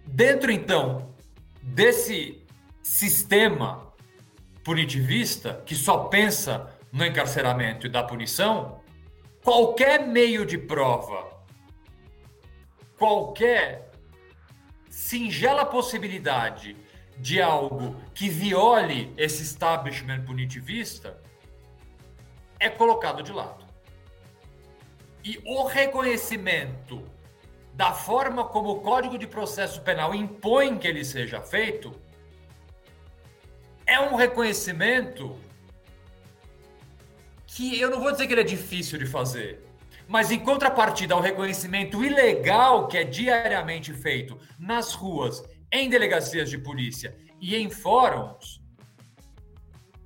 Dentro, 0.08 0.52
então, 0.52 1.14
desse 1.62 2.42
sistema 2.82 3.94
punitivista, 4.64 5.62
que 5.66 5.76
só 5.76 6.06
pensa 6.06 6.74
no 6.92 7.06
encarceramento 7.06 7.86
e 7.86 7.90
da 7.90 8.04
punição, 8.04 8.82
qualquer 9.44 10.08
meio 10.08 10.46
de 10.46 10.58
prova, 10.58 11.28
qualquer 12.98 13.92
singela 14.90 15.66
possibilidade 15.66 16.76
de 17.18 17.42
algo 17.42 17.96
que 18.14 18.30
viole 18.30 19.14
esse 19.18 19.44
establishment 19.44 20.24
punitivista 20.24 21.22
é 22.60 22.70
colocado 22.70 23.22
de 23.22 23.34
lado. 23.34 23.67
E 25.28 25.42
o 25.44 25.66
reconhecimento 25.66 27.04
da 27.74 27.92
forma 27.92 28.46
como 28.46 28.70
o 28.70 28.80
Código 28.80 29.18
de 29.18 29.28
Processo 29.28 29.82
Penal 29.82 30.16
impõe 30.16 30.78
que 30.78 30.88
ele 30.88 31.04
seja 31.04 31.42
feito, 31.42 31.94
é 33.86 34.00
um 34.00 34.16
reconhecimento 34.16 35.38
que 37.46 37.78
eu 37.78 37.90
não 37.90 38.00
vou 38.00 38.14
dizer 38.14 38.26
que 38.26 38.34
ele 38.36 38.40
é 38.40 38.46
difícil 38.46 38.98
de 38.98 39.06
fazer, 39.06 39.68
mas 40.08 40.32
em 40.32 40.40
contrapartida 40.40 41.14
ao 41.14 41.20
reconhecimento 41.20 42.06
ilegal 42.06 42.88
que 42.88 42.98
é 42.98 43.04
diariamente 43.04 43.94
feito 43.94 44.40
nas 44.58 44.94
ruas, 44.94 45.44
em 45.70 45.90
delegacias 45.90 46.50
de 46.50 46.58
polícia 46.58 47.14
e 47.42 47.54
em 47.54 47.70
fóruns, 47.70 48.62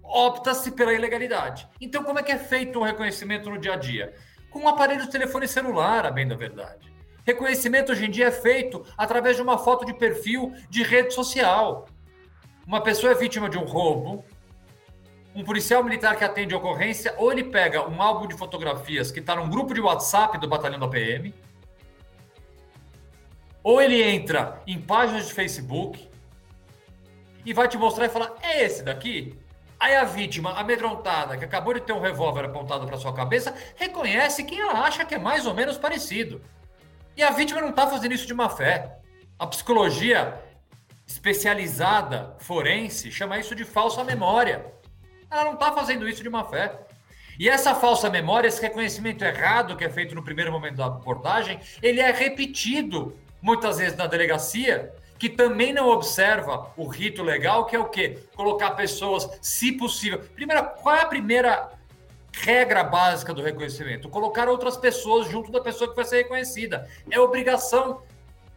opta-se 0.04 0.72
pela 0.72 0.96
ilegalidade. 0.96 1.68
Então, 1.80 2.04
como 2.04 2.18
é 2.18 2.24
que 2.24 2.32
é 2.32 2.40
feito 2.40 2.80
um 2.80 2.84
reconhecimento 2.84 3.52
no 3.52 3.60
dia 3.60 3.74
a 3.74 3.78
dia? 3.78 4.16
Com 4.52 4.60
um 4.60 4.68
aparelho 4.68 5.02
de 5.02 5.10
telefone 5.10 5.48
celular, 5.48 6.06
a 6.06 6.12
bem 6.12 6.28
da 6.28 6.36
verdade. 6.36 6.94
Reconhecimento 7.26 7.94
hoje 7.94 8.06
em 8.06 8.12
dia 8.12 8.28
é 8.28 8.32
feito 8.32 8.86
através 8.98 9.38
de 9.38 9.42
uma 9.42 9.58
foto 9.58 9.86
de 9.86 9.94
perfil 9.94 10.54
de 10.70 10.84
rede 10.84 11.14
social. 11.14 11.88
Uma 12.68 12.82
pessoa 12.82 13.14
é 13.14 13.16
vítima 13.16 13.50
de 13.50 13.58
um 13.58 13.64
roubo, 13.64 14.26
um 15.34 15.44
policial 15.44 15.84
militar 15.84 16.18
que 16.18 16.24
atende 16.26 16.54
a 16.54 16.58
ocorrência, 16.58 17.16
ou 17.18 17.32
ele 17.32 17.46
pega 17.46 17.88
um 17.88 18.02
álbum 18.02 18.28
de 18.28 18.38
fotografias 18.38 19.10
que 19.10 19.20
está 19.20 19.36
num 19.36 19.50
grupo 19.50 19.74
de 19.74 19.80
WhatsApp 19.80 20.38
do 20.38 20.48
batalhão 20.48 20.80
da 20.80 20.88
PM, 20.88 21.34
ou 23.64 23.82
ele 23.82 24.04
entra 24.04 24.62
em 24.68 24.82
páginas 24.82 25.28
de 25.28 25.34
Facebook 25.34 26.10
e 27.46 27.54
vai 27.54 27.68
te 27.68 27.78
mostrar 27.78 28.06
e 28.06 28.10
falar: 28.10 28.34
é 28.42 28.66
esse 28.66 28.84
daqui? 28.84 29.40
Aí 29.82 29.96
a 29.96 30.04
vítima, 30.04 30.54
amedrontada, 30.60 31.36
que 31.36 31.44
acabou 31.44 31.74
de 31.74 31.82
ter 31.82 31.92
um 31.92 32.00
revólver 32.00 32.46
apontado 32.46 32.86
para 32.86 33.00
sua 33.00 33.16
cabeça, 33.16 33.52
reconhece 33.76 34.44
quem 34.44 34.60
ela 34.60 34.86
acha 34.86 35.04
que 35.04 35.16
é 35.16 35.18
mais 35.18 35.48
ou 35.48 35.56
menos 35.56 35.76
parecido. 35.76 36.40
E 37.18 37.24
a 37.24 37.32
vítima 37.32 37.60
não 37.60 37.72
está 37.72 37.88
fazendo 37.88 38.14
isso 38.14 38.28
de 38.28 38.34
má 38.36 38.48
fé. 38.48 39.00
A 39.40 39.48
psicologia 39.48 40.40
especializada, 41.08 42.36
forense, 42.38 43.12
chama 43.12 43.40
isso 43.40 43.56
de 43.56 43.66
falsa 43.66 44.04
memória. 44.04 44.72
Ela 45.32 45.46
não 45.46 45.54
está 45.56 45.72
fazendo 45.72 46.08
isso 46.08 46.22
de 46.22 46.30
má 46.30 46.44
fé. 46.44 46.80
E 47.40 47.50
essa 47.50 47.74
falsa 47.74 48.08
memória, 48.08 48.48
esse 48.48 48.62
reconhecimento 48.62 49.26
errado 49.26 49.76
que 49.76 49.84
é 49.84 49.90
feito 49.90 50.14
no 50.14 50.24
primeiro 50.24 50.52
momento 50.52 50.76
da 50.76 50.86
abordagem, 50.86 51.60
ele 51.82 52.00
é 52.00 52.12
repetido 52.12 53.18
muitas 53.42 53.80
vezes 53.80 53.98
na 53.98 54.06
delegacia, 54.06 54.94
que 55.22 55.30
também 55.30 55.72
não 55.72 55.88
observa 55.88 56.72
o 56.76 56.88
rito 56.88 57.22
legal, 57.22 57.68
que 57.68 57.76
é 57.76 57.80
o 57.80 57.86
quê? 57.86 58.18
Colocar 58.36 58.72
pessoas, 58.72 59.30
se 59.40 59.72
possível. 59.72 60.18
Primeira, 60.18 60.64
qual 60.64 60.96
é 60.96 61.02
a 61.02 61.06
primeira 61.06 61.70
regra 62.34 62.84
básica 62.84 63.32
do 63.32 63.40
reconhecimento, 63.40 64.10
colocar 64.10 64.50
outras 64.50 64.78
pessoas 64.78 65.30
junto 65.30 65.52
da 65.52 65.62
pessoa 65.62 65.88
que 65.88 65.96
vai 65.96 66.06
ser 66.06 66.24
reconhecida. 66.24 66.90
É 67.12 67.20
obrigação 67.20 68.02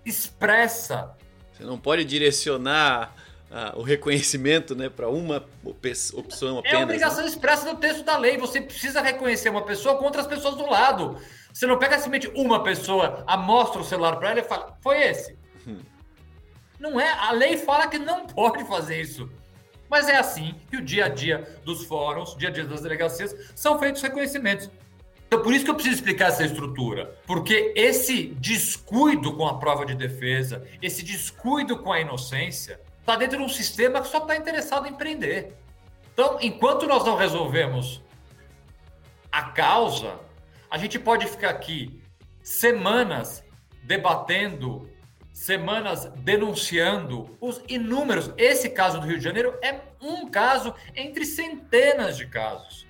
expressa. 0.06 1.14
Você 1.52 1.64
não 1.64 1.78
pode 1.78 2.02
direcionar 2.02 3.14
uh, 3.50 3.78
o 3.78 3.82
reconhecimento 3.82 4.74
né, 4.74 4.88
para 4.88 5.10
uma 5.10 5.44
opção 6.14 6.60
apenas. 6.60 6.80
É 6.80 6.82
obrigação 6.82 7.24
né? 7.24 7.28
expressa 7.28 7.70
no 7.70 7.78
texto 7.78 8.04
da 8.04 8.16
lei. 8.16 8.38
Você 8.38 8.62
precisa 8.62 9.02
reconhecer 9.02 9.50
uma 9.50 9.66
pessoa 9.66 9.98
com 9.98 10.06
outras 10.06 10.26
pessoas 10.26 10.54
do 10.54 10.64
lado. 10.64 11.18
Você 11.52 11.66
não 11.66 11.78
pega 11.78 11.98
simplesmente 11.98 12.32
uma 12.34 12.62
pessoa, 12.62 13.22
amostra 13.26 13.82
o 13.82 13.84
celular 13.84 14.16
para 14.16 14.30
ela 14.30 14.40
e 14.40 14.44
fala, 14.44 14.78
foi 14.80 15.02
esse. 15.02 15.43
Não 16.84 17.00
é. 17.00 17.10
A 17.14 17.32
lei 17.32 17.56
fala 17.56 17.86
que 17.86 17.98
não 17.98 18.26
pode 18.26 18.62
fazer 18.64 19.00
isso. 19.00 19.30
Mas 19.88 20.06
é 20.06 20.16
assim 20.16 20.54
que 20.68 20.76
o 20.76 20.82
dia 20.82 21.06
a 21.06 21.08
dia 21.08 21.58
dos 21.64 21.86
fóruns, 21.86 22.36
dia 22.36 22.50
a 22.50 22.52
dia 22.52 22.64
das 22.64 22.82
delegacias, 22.82 23.34
são 23.54 23.78
feitos 23.78 24.02
reconhecimentos. 24.02 24.70
Então, 25.26 25.42
por 25.42 25.54
isso 25.54 25.64
que 25.64 25.70
eu 25.70 25.74
preciso 25.74 25.96
explicar 25.96 26.28
essa 26.28 26.44
estrutura. 26.44 27.18
Porque 27.26 27.72
esse 27.74 28.26
descuido 28.38 29.34
com 29.34 29.46
a 29.46 29.58
prova 29.58 29.86
de 29.86 29.94
defesa, 29.94 30.68
esse 30.82 31.02
descuido 31.02 31.78
com 31.78 31.90
a 31.90 32.00
inocência, 32.00 32.78
está 33.00 33.16
dentro 33.16 33.38
de 33.38 33.44
um 33.44 33.48
sistema 33.48 34.02
que 34.02 34.08
só 34.08 34.18
está 34.18 34.36
interessado 34.36 34.86
em 34.86 34.92
prender. 34.92 35.54
Então, 36.12 36.36
enquanto 36.42 36.86
nós 36.86 37.02
não 37.02 37.16
resolvemos 37.16 38.02
a 39.32 39.44
causa, 39.44 40.20
a 40.70 40.76
gente 40.76 40.98
pode 40.98 41.26
ficar 41.28 41.48
aqui 41.48 42.02
semanas 42.42 43.42
debatendo 43.84 44.86
semanas 45.34 46.04
denunciando 46.18 47.36
os 47.40 47.60
inúmeros. 47.68 48.32
Esse 48.38 48.70
caso 48.70 49.00
do 49.00 49.06
Rio 49.06 49.18
de 49.18 49.24
Janeiro 49.24 49.58
é 49.60 49.80
um 50.00 50.30
caso 50.30 50.72
entre 50.94 51.26
centenas 51.26 52.16
de 52.16 52.26
casos. 52.26 52.86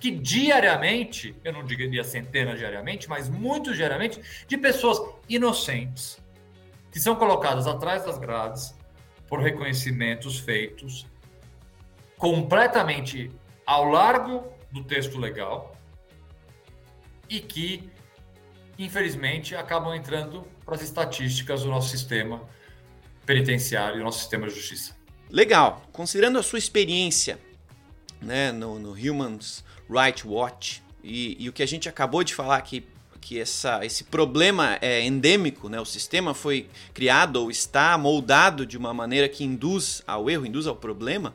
Que 0.00 0.10
diariamente, 0.10 1.36
eu 1.44 1.52
não 1.52 1.64
diria 1.64 2.02
centenas 2.02 2.58
diariamente, 2.58 3.08
mas 3.08 3.28
muito 3.28 3.72
diariamente, 3.72 4.20
de 4.48 4.58
pessoas 4.58 5.00
inocentes 5.28 6.18
que 6.90 6.98
são 6.98 7.14
colocadas 7.14 7.68
atrás 7.68 8.04
das 8.04 8.18
grades 8.18 8.74
por 9.28 9.40
reconhecimentos 9.40 10.40
feitos 10.40 11.06
completamente 12.18 13.30
ao 13.64 13.84
largo 13.84 14.52
do 14.72 14.82
texto 14.82 15.16
legal 15.16 15.76
e 17.28 17.38
que 17.38 17.88
infelizmente, 18.84 19.54
acabam 19.54 19.94
entrando 19.94 20.46
para 20.70 20.76
as 20.76 20.82
estatísticas 20.82 21.64
do 21.64 21.68
nosso 21.68 21.88
sistema 21.88 22.40
penitenciário 23.26 23.96
e 23.96 23.98
do 23.98 24.04
nosso 24.04 24.20
sistema 24.20 24.46
de 24.46 24.54
justiça. 24.54 24.94
Legal. 25.28 25.82
Considerando 25.92 26.38
a 26.38 26.44
sua 26.44 26.60
experiência 26.60 27.40
né, 28.22 28.52
no, 28.52 28.78
no 28.78 28.92
Human 28.92 29.36
Rights 29.90 30.24
Watch 30.24 30.80
e, 31.02 31.36
e, 31.40 31.48
o 31.48 31.52
que 31.52 31.64
a 31.64 31.66
gente 31.66 31.88
acabou 31.88 32.22
de 32.22 32.32
falar 32.32 32.56
aqui, 32.56 32.86
que 33.20 33.40
essa, 33.40 33.84
esse 33.84 34.04
problema 34.04 34.78
é 34.80 35.04
endêmico, 35.04 35.68
né, 35.68 35.80
o 35.80 35.84
sistema 35.84 36.34
foi 36.34 36.68
criado 36.94 37.36
ou 37.36 37.50
está 37.50 37.98
moldado 37.98 38.64
de 38.64 38.78
uma 38.78 38.94
maneira 38.94 39.28
que 39.28 39.42
induz 39.42 40.02
ao 40.06 40.30
erro, 40.30 40.46
induz 40.46 40.68
ao 40.68 40.76
problema, 40.76 41.34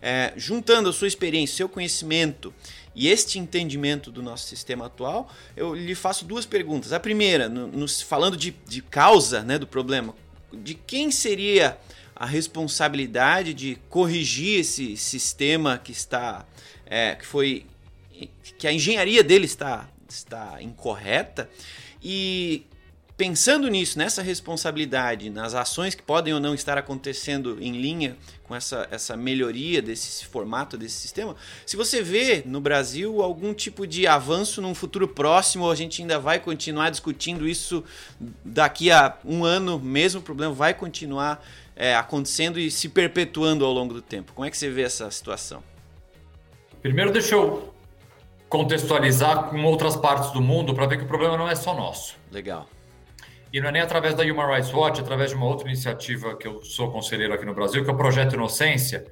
é, 0.00 0.32
juntando 0.38 0.88
a 0.88 0.92
sua 0.92 1.06
experiência, 1.06 1.56
seu 1.56 1.68
conhecimento 1.68 2.54
e 2.94 3.08
este 3.08 3.38
entendimento 3.38 4.10
do 4.10 4.22
nosso 4.22 4.46
sistema 4.46 4.86
atual, 4.86 5.30
eu 5.56 5.74
lhe 5.74 5.94
faço 5.94 6.24
duas 6.24 6.44
perguntas. 6.44 6.92
A 6.92 7.00
primeira, 7.00 7.48
no, 7.48 7.66
no, 7.68 7.88
falando 7.88 8.36
de, 8.36 8.54
de 8.66 8.82
causa 8.82 9.42
né, 9.42 9.58
do 9.58 9.66
problema, 9.66 10.14
de 10.52 10.74
quem 10.74 11.10
seria 11.10 11.78
a 12.14 12.26
responsabilidade 12.26 13.54
de 13.54 13.78
corrigir 13.88 14.60
esse 14.60 14.96
sistema 14.96 15.78
que 15.78 15.92
está 15.92 16.44
é, 16.84 17.14
que 17.14 17.24
foi 17.24 17.64
que 18.58 18.66
a 18.66 18.72
engenharia 18.72 19.24
dele 19.24 19.46
está 19.46 19.88
está 20.06 20.60
incorreta 20.60 21.48
e 22.02 22.66
pensando 23.20 23.68
nisso, 23.68 23.98
nessa 23.98 24.22
responsabilidade, 24.22 25.28
nas 25.28 25.54
ações 25.54 25.94
que 25.94 26.02
podem 26.02 26.32
ou 26.32 26.40
não 26.40 26.54
estar 26.54 26.78
acontecendo 26.78 27.58
em 27.60 27.72
linha 27.72 28.16
com 28.44 28.56
essa, 28.56 28.88
essa 28.90 29.14
melhoria 29.14 29.82
desse 29.82 30.24
formato, 30.24 30.78
desse 30.78 30.94
sistema, 30.94 31.36
se 31.66 31.76
você 31.76 32.00
vê 32.00 32.42
no 32.46 32.62
Brasil 32.62 33.20
algum 33.20 33.52
tipo 33.52 33.86
de 33.86 34.06
avanço 34.06 34.62
num 34.62 34.74
futuro 34.74 35.06
próximo, 35.06 35.64
ou 35.64 35.70
a 35.70 35.74
gente 35.74 36.00
ainda 36.00 36.18
vai 36.18 36.40
continuar 36.40 36.88
discutindo 36.88 37.46
isso 37.46 37.84
daqui 38.42 38.90
a 38.90 39.14
um 39.22 39.44
ano, 39.44 39.78
mesmo 39.78 40.20
o 40.20 40.22
problema 40.22 40.54
vai 40.54 40.72
continuar 40.72 41.46
é, 41.76 41.94
acontecendo 41.94 42.58
e 42.58 42.70
se 42.70 42.88
perpetuando 42.88 43.66
ao 43.66 43.72
longo 43.74 43.92
do 43.92 44.00
tempo. 44.00 44.32
Como 44.32 44.46
é 44.46 44.50
que 44.50 44.56
você 44.56 44.70
vê 44.70 44.80
essa 44.80 45.10
situação? 45.10 45.62
Primeiro, 46.80 47.12
deixa 47.12 47.34
eu 47.34 47.70
contextualizar 48.48 49.50
com 49.50 49.62
outras 49.62 49.94
partes 49.94 50.30
do 50.30 50.40
mundo 50.40 50.72
para 50.72 50.86
ver 50.86 50.96
que 50.96 51.04
o 51.04 51.06
problema 51.06 51.36
não 51.36 51.46
é 51.46 51.54
só 51.54 51.74
nosso. 51.74 52.16
Legal. 52.32 52.66
E 53.52 53.60
não 53.60 53.68
é 53.68 53.72
nem 53.72 53.82
através 53.82 54.14
da 54.14 54.22
Human 54.22 54.46
Rights 54.46 54.72
Watch, 54.72 55.00
é 55.00 55.02
através 55.02 55.30
de 55.30 55.36
uma 55.36 55.46
outra 55.46 55.66
iniciativa 55.66 56.36
que 56.36 56.46
eu 56.46 56.62
sou 56.62 56.90
conselheiro 56.90 57.34
aqui 57.34 57.44
no 57.44 57.54
Brasil, 57.54 57.82
que 57.82 57.90
é 57.90 57.92
o 57.92 57.96
Projeto 57.96 58.34
Inocência, 58.34 59.04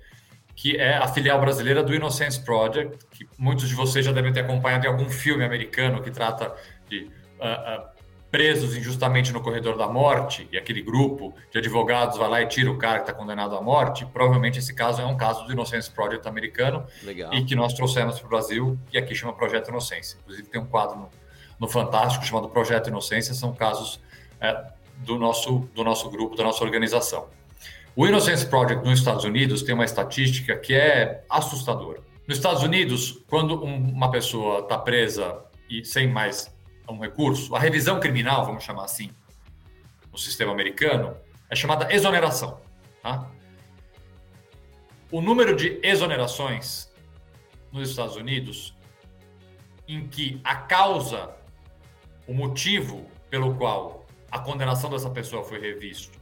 que 0.54 0.76
é 0.76 0.96
a 0.96 1.06
filial 1.08 1.40
brasileira 1.40 1.82
do 1.82 1.94
Innocence 1.94 2.40
Project, 2.44 2.98
que 3.10 3.28
muitos 3.38 3.68
de 3.68 3.74
vocês 3.74 4.04
já 4.04 4.12
devem 4.12 4.32
ter 4.32 4.40
acompanhado 4.40 4.86
em 4.86 4.88
algum 4.88 5.08
filme 5.08 5.44
americano 5.44 6.02
que 6.02 6.10
trata 6.10 6.54
de 6.88 7.04
uh, 7.04 7.84
uh, 7.84 7.98
presos 8.30 8.76
injustamente 8.76 9.32
no 9.32 9.40
corredor 9.40 9.76
da 9.76 9.88
morte, 9.88 10.48
e 10.52 10.58
aquele 10.58 10.82
grupo 10.82 11.34
de 11.50 11.58
advogados 11.58 12.18
vai 12.18 12.28
lá 12.28 12.42
e 12.42 12.46
tira 12.46 12.70
o 12.70 12.76
cara 12.76 12.96
que 12.96 13.10
está 13.10 13.12
condenado 13.12 13.56
à 13.56 13.62
morte. 13.62 14.04
Provavelmente 14.06 14.58
esse 14.58 14.74
caso 14.74 15.00
é 15.00 15.06
um 15.06 15.16
caso 15.16 15.44
do 15.46 15.52
Innocence 15.52 15.90
Project 15.90 16.28
americano 16.28 16.84
Legal. 17.02 17.32
e 17.32 17.44
que 17.44 17.54
nós 17.54 17.72
trouxemos 17.72 18.18
para 18.18 18.26
o 18.26 18.28
Brasil, 18.28 18.78
e 18.92 18.98
aqui 18.98 19.14
chama 19.14 19.32
Projeto 19.32 19.68
Inocência. 19.68 20.18
Inclusive 20.22 20.48
tem 20.48 20.60
um 20.60 20.66
quadro 20.66 20.96
no, 20.96 21.10
no 21.58 21.68
Fantástico 21.68 22.24
chamado 22.24 22.48
Projeto 22.48 22.88
Inocência, 22.88 23.32
são 23.34 23.52
casos 23.52 24.00
é, 24.40 24.72
do, 24.98 25.18
nosso, 25.18 25.68
do 25.74 25.84
nosso 25.84 26.10
grupo, 26.10 26.36
da 26.36 26.44
nossa 26.44 26.62
organização. 26.64 27.28
O 27.94 28.06
Innocence 28.06 28.46
Project 28.46 28.84
nos 28.84 29.00
Estados 29.00 29.24
Unidos 29.24 29.62
tem 29.62 29.74
uma 29.74 29.84
estatística 29.84 30.56
que 30.56 30.74
é 30.74 31.24
assustadora. 31.28 32.00
Nos 32.26 32.36
Estados 32.36 32.62
Unidos, 32.62 33.24
quando 33.28 33.60
uma 33.62 34.10
pessoa 34.10 34.60
está 34.60 34.78
presa 34.78 35.42
e 35.68 35.84
sem 35.84 36.06
mais 36.06 36.54
um 36.88 36.98
recurso, 37.00 37.54
a 37.56 37.58
revisão 37.58 37.98
criminal, 37.98 38.46
vamos 38.46 38.62
chamar 38.64 38.84
assim, 38.84 39.10
no 40.12 40.18
sistema 40.18 40.52
americano, 40.52 41.16
é 41.50 41.56
chamada 41.56 41.92
exoneração. 41.92 42.60
Tá? 43.02 43.28
O 45.10 45.20
número 45.20 45.56
de 45.56 45.80
exonerações 45.82 46.92
nos 47.72 47.90
Estados 47.90 48.16
Unidos, 48.16 48.76
em 49.88 50.06
que 50.06 50.40
a 50.44 50.54
causa, 50.54 51.34
o 52.26 52.34
motivo 52.34 53.10
pelo 53.30 53.54
qual 53.56 53.97
a 54.30 54.38
condenação 54.38 54.90
dessa 54.90 55.10
pessoa 55.10 55.42
foi 55.44 55.60
revisto, 55.60 56.18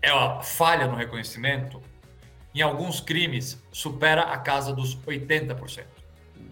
ela 0.00 0.40
é 0.40 0.42
falha 0.42 0.86
no 0.86 0.96
reconhecimento, 0.96 1.80
em 2.54 2.60
alguns 2.60 3.00
crimes 3.00 3.62
supera 3.70 4.22
a 4.22 4.38
casa 4.38 4.74
dos 4.74 4.96
80%. 4.96 5.84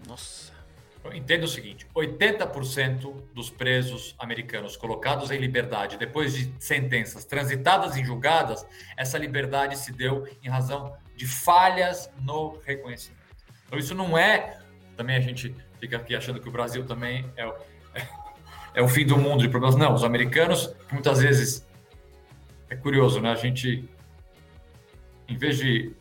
Nossa. 0.07 0.51
Entenda 1.13 1.45
o 1.45 1.47
seguinte: 1.47 1.87
80% 1.95 3.33
dos 3.33 3.49
presos 3.49 4.15
americanos 4.19 4.77
colocados 4.77 5.31
em 5.31 5.37
liberdade 5.37 5.97
depois 5.97 6.33
de 6.33 6.53
sentenças 6.59 7.25
transitadas 7.25 7.97
em 7.97 8.05
julgadas, 8.05 8.65
essa 8.95 9.17
liberdade 9.17 9.77
se 9.77 9.91
deu 9.91 10.27
em 10.43 10.49
razão 10.49 10.95
de 11.15 11.25
falhas 11.25 12.09
no 12.19 12.59
reconhecimento. 12.63 13.21
Então, 13.65 13.79
isso 13.79 13.95
não 13.95 14.17
é. 14.17 14.59
Também 14.95 15.15
a 15.15 15.21
gente 15.21 15.55
fica 15.79 15.97
aqui 15.97 16.15
achando 16.15 16.39
que 16.39 16.47
o 16.47 16.51
Brasil 16.51 16.85
também 16.85 17.31
é, 17.35 17.51
é 18.73 18.81
o 18.81 18.87
fim 18.87 19.05
do 19.05 19.17
mundo 19.17 19.41
de 19.41 19.49
problemas. 19.49 19.75
Não, 19.75 19.93
os 19.93 20.03
americanos, 20.03 20.73
muitas 20.91 21.19
vezes, 21.21 21.67
é 22.69 22.75
curioso, 22.75 23.19
né? 23.19 23.31
A 23.31 23.35
gente, 23.35 23.87
em 25.27 25.37
vez 25.37 25.57
de 25.57 25.93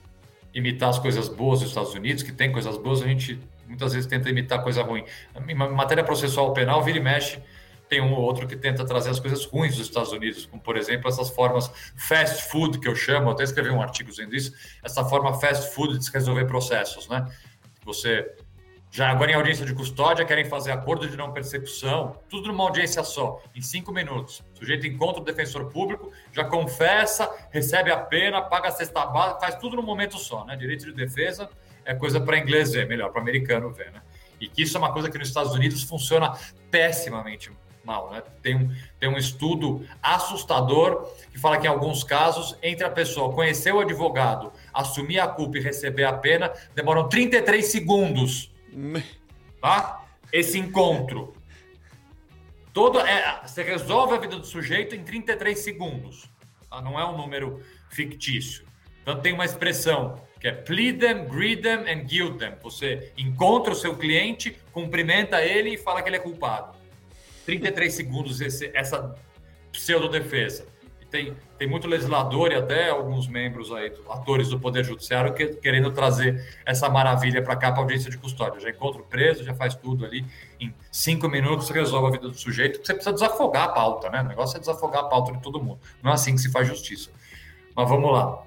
imitar 0.55 0.91
as 0.91 0.99
coisas 0.99 1.29
boas 1.29 1.61
dos 1.61 1.69
Estados 1.69 1.95
Unidos, 1.95 2.23
que 2.23 2.33
tem 2.33 2.51
coisas 2.51 2.77
boas, 2.77 3.03
a 3.03 3.07
gente 3.07 3.41
muitas 3.67 3.93
vezes 3.93 4.09
tenta 4.09 4.29
imitar 4.29 4.63
coisa 4.63 4.83
ruim. 4.83 5.05
Em 5.49 5.55
matéria 5.55 6.03
processual 6.03 6.53
penal, 6.53 6.83
vira 6.83 6.99
e 6.99 7.01
mexe, 7.01 7.41
tem 7.89 8.01
um 8.01 8.13
ou 8.13 8.21
outro 8.21 8.47
que 8.47 8.57
tenta 8.57 8.85
trazer 8.85 9.11
as 9.11 9.19
coisas 9.19 9.45
ruins 9.45 9.77
dos 9.77 9.87
Estados 9.87 10.13
Unidos, 10.13 10.47
como, 10.47 10.63
por 10.63 10.77
exemplo, 10.77 11.09
essas 11.09 11.31
formas 11.31 11.71
fast 11.97 12.49
food, 12.49 12.79
que 12.79 12.87
eu 12.87 12.95
chamo, 12.95 13.31
até 13.31 13.43
escrevi 13.43 13.71
um 13.71 13.83
artigo 13.83 14.11
dizendo 14.11 14.35
isso, 14.35 14.53
essa 14.83 15.05
forma 15.05 15.35
fast 15.41 15.75
food 15.75 15.99
de 15.99 16.05
se 16.05 16.13
resolver 16.13 16.45
processos, 16.45 17.09
né? 17.09 17.27
Você 17.85 18.33
já 18.93 19.09
agora 19.09 19.31
em 19.31 19.35
audiência 19.35 19.65
de 19.65 19.73
custódia 19.73 20.25
querem 20.25 20.45
fazer 20.45 20.73
acordo 20.73 21.09
de 21.09 21.17
não 21.17 21.33
persecução, 21.33 22.17
tudo 22.29 22.49
numa 22.49 22.65
audiência 22.65 23.05
só, 23.05 23.41
em 23.55 23.63
cinco 23.63 23.93
minutos. 23.93 24.43
O 24.53 24.59
sujeito 24.59 24.85
encontra 24.85 25.23
o 25.23 25.25
defensor 25.25 25.67
público, 25.67 26.13
já 26.33 26.45
confessa, 26.45 27.31
recebe 27.53 27.93
a 27.93 27.97
pena, 27.97 28.43
paga 28.43 28.69
a 28.69 28.73
cesta 28.73 29.07
básica, 29.07 29.41
faz 29.41 29.55
tudo 29.57 29.77
num 29.77 29.83
momento 29.83 30.19
só, 30.19 30.45
né? 30.45 30.57
Direito 30.57 30.87
de 30.87 30.93
defesa 30.93 31.49
é 31.85 31.95
coisa 31.95 32.21
para 32.21 32.37
inglês 32.37 32.73
ver, 32.73 32.89
melhor 32.89 33.13
para 33.13 33.23
americano 33.23 33.71
ver, 33.71 33.93
né? 33.93 34.03
E 34.41 34.49
que 34.49 34.63
isso 34.63 34.77
é 34.77 34.81
uma 34.81 34.93
coisa 34.93 35.09
que 35.09 35.17
nos 35.17 35.29
Estados 35.29 35.55
Unidos 35.55 35.85
funciona 35.85 36.37
pessimamente 36.69 37.53
mal, 37.85 38.11
né? 38.11 38.25
Tem 38.43 38.57
um, 38.57 38.75
tem 38.99 39.09
um 39.09 39.17
estudo 39.17 39.87
assustador 40.03 41.09
que 41.31 41.39
fala 41.39 41.59
que 41.59 41.67
em 41.69 41.71
alguns 41.71 42.03
casos, 42.03 42.59
entre 42.61 42.85
a 42.85 42.91
pessoa 42.91 43.33
conhecer 43.33 43.73
o 43.73 43.79
advogado, 43.79 44.53
assumir 44.75 45.21
a 45.21 45.29
culpa 45.29 45.59
e 45.59 45.61
receber 45.61 46.05
a 46.05 46.13
pena, 46.13 46.53
demoram 46.75 47.09
33 47.09 47.65
segundos 47.65 48.51
Tá? 49.61 50.05
Esse 50.33 50.59
encontro. 50.59 51.35
Todo, 52.73 53.01
é, 53.01 53.41
você 53.45 53.63
resolve 53.63 54.15
a 54.15 54.19
vida 54.19 54.37
do 54.37 54.47
sujeito 54.47 54.95
em 54.95 55.03
33 55.03 55.59
segundos. 55.59 56.31
Tá? 56.69 56.81
Não 56.81 56.99
é 56.99 57.05
um 57.05 57.17
número 57.17 57.63
fictício. 57.91 58.65
Então 59.03 59.21
tem 59.21 59.33
uma 59.33 59.45
expressão 59.45 60.23
que 60.41 60.49
é 60.49 60.53
plead 60.53 60.99
them, 60.99 61.27
greet 61.27 61.63
them 61.63 61.81
and 61.81 62.05
guilt 62.05 62.39
them. 62.39 62.55
Você 62.63 63.13
encontra 63.17 63.73
o 63.73 63.77
seu 63.77 63.97
cliente, 63.97 64.57
cumprimenta 64.73 65.45
ele 65.45 65.75
e 65.75 65.79
fala 65.79 66.03
que 66.03 66.09
ele 66.09 66.17
é 66.17 66.21
culpado. 66.21 66.79
33 67.45 67.93
segundos 67.93 68.41
esse, 68.41 68.71
essa 68.75 69.15
pseudo-defesa 69.73 70.67
tem, 71.11 71.37
tem 71.59 71.69
muito 71.69 71.89
legislador 71.89 72.53
e 72.53 72.55
até 72.55 72.91
alguns 72.91 73.27
membros 73.27 73.73
aí, 73.73 73.93
atores 74.09 74.49
do 74.49 74.59
Poder 74.59 74.85
Judiciário, 74.85 75.35
que, 75.35 75.49
querendo 75.49 75.91
trazer 75.91 76.43
essa 76.65 76.89
maravilha 76.89 77.43
para 77.43 77.57
cá, 77.57 77.73
para 77.73 77.81
audiência 77.83 78.11
de 78.11 78.17
custódia. 78.17 78.61
Já 78.61 78.71
encontra 78.71 79.03
o 79.03 79.05
preso, 79.05 79.45
já 79.45 79.55
faz 79.55 79.75
tudo 79.75 80.05
ali. 80.05 80.25
Em 80.61 80.73
cinco 80.91 81.29
minutos 81.29 81.69
resolve 81.71 82.09
a 82.09 82.11
vida 82.13 82.29
do 82.29 82.39
sujeito, 82.39 82.79
você 82.85 82.95
precisa 82.95 83.13
desafogar 83.13 83.65
a 83.65 83.69
pauta, 83.69 84.09
né? 84.09 84.23
O 84.23 84.25
negócio 84.25 84.57
é 84.57 84.61
desafogar 84.61 85.05
a 85.05 85.09
pauta 85.09 85.33
de 85.33 85.43
todo 85.43 85.63
mundo. 85.63 85.81
Não 86.03 86.13
é 86.13 86.15
assim 86.15 86.35
que 86.35 86.41
se 86.41 86.51
faz 86.51 86.69
justiça. 86.69 87.11
Mas 87.75 87.89
vamos 87.89 88.13
lá. 88.13 88.43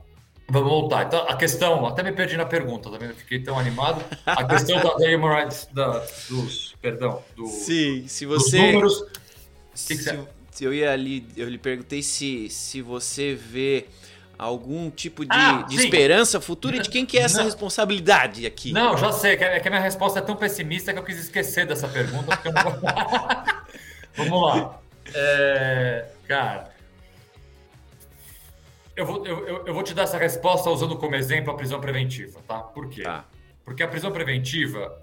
Vamos 0.50 0.70
voltar. 0.70 1.06
Então, 1.06 1.26
a 1.28 1.36
questão, 1.36 1.86
até 1.86 2.04
me 2.04 2.12
perdi 2.12 2.38
na 2.38 2.46
pergunta, 2.46 2.90
também 2.90 3.10
tá 3.10 3.16
fiquei 3.16 3.42
tão 3.42 3.58
animado. 3.58 4.04
A 4.26 4.44
questão 4.44 4.78
da, 4.78 4.94
da 4.96 5.08
human 5.08 5.34
rights, 5.34 5.68
da, 5.72 6.00
dos, 6.30 6.76
perdão, 6.82 7.22
do, 7.36 7.46
Sim, 7.48 8.08
se 8.08 8.26
você... 8.26 8.58
números. 8.58 9.02
O 9.02 9.88
que, 9.88 9.98
que 9.98 10.04
você 10.04 10.28
eu 10.62 10.74
ia 10.74 10.92
ali, 10.92 11.26
eu 11.38 11.48
lhe 11.48 11.58
perguntei 11.58 12.02
se, 12.02 12.50
se 12.50 12.82
você 12.82 13.34
vê 13.34 13.88
algum 14.38 14.90
tipo 14.90 15.24
de, 15.24 15.32
ah, 15.32 15.62
de 15.62 15.78
esperança 15.78 16.42
futura 16.42 16.78
e 16.78 16.80
de 16.80 16.90
quem 16.90 17.06
que 17.06 17.18
é 17.18 17.22
essa 17.22 17.38
não. 17.38 17.46
responsabilidade 17.46 18.46
aqui. 18.46 18.74
Não, 18.74 18.98
já 18.98 19.12
sei, 19.12 19.34
é 19.34 19.60
que 19.60 19.68
a 19.68 19.72
minha 19.72 19.82
resposta 19.82 20.20
é 20.20 20.22
tão 20.22 20.36
pessimista 20.36 20.92
que 20.92 21.00
eu 21.00 21.04
quis 21.04 21.18
esquecer 21.18 21.66
dessa 21.66 21.88
pergunta. 21.88 22.40
Não... 22.46 23.54
Vamos 24.26 24.42
lá. 24.42 24.80
É, 25.14 26.08
cara, 26.28 26.74
eu 28.96 29.06
vou, 29.06 29.26
eu, 29.26 29.66
eu 29.66 29.74
vou 29.74 29.84
te 29.84 29.94
dar 29.94 30.04
essa 30.04 30.18
resposta 30.18 30.70
usando 30.70 30.98
como 30.98 31.16
exemplo 31.16 31.52
a 31.52 31.56
prisão 31.56 31.80
preventiva, 31.80 32.40
tá? 32.48 32.60
Por 32.60 32.90
quê? 32.90 33.04
Tá. 33.04 33.26
Porque 33.66 33.82
a 33.82 33.88
prisão 33.88 34.12
preventiva 34.12 35.02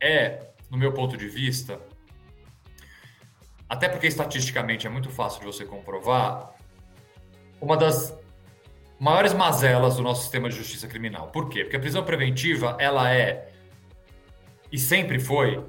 é, 0.00 0.48
no 0.70 0.76
meu 0.76 0.92
ponto 0.92 1.16
de 1.16 1.28
vista, 1.28 1.80
até 3.68 3.88
porque 3.88 4.06
estatisticamente 4.06 4.86
é 4.86 4.90
muito 4.90 5.10
fácil 5.10 5.40
de 5.40 5.46
você 5.46 5.64
comprovar, 5.64 6.54
uma 7.60 7.76
das 7.76 8.16
maiores 8.98 9.32
mazelas 9.32 9.96
do 9.96 10.02
nosso 10.02 10.22
sistema 10.22 10.48
de 10.48 10.56
justiça 10.56 10.86
criminal. 10.86 11.28
Por 11.28 11.48
quê? 11.48 11.62
Porque 11.62 11.76
a 11.76 11.80
prisão 11.80 12.04
preventiva, 12.04 12.76
ela 12.78 13.12
é 13.12 13.50
e 14.70 14.78
sempre 14.78 15.18
foi 15.18 15.64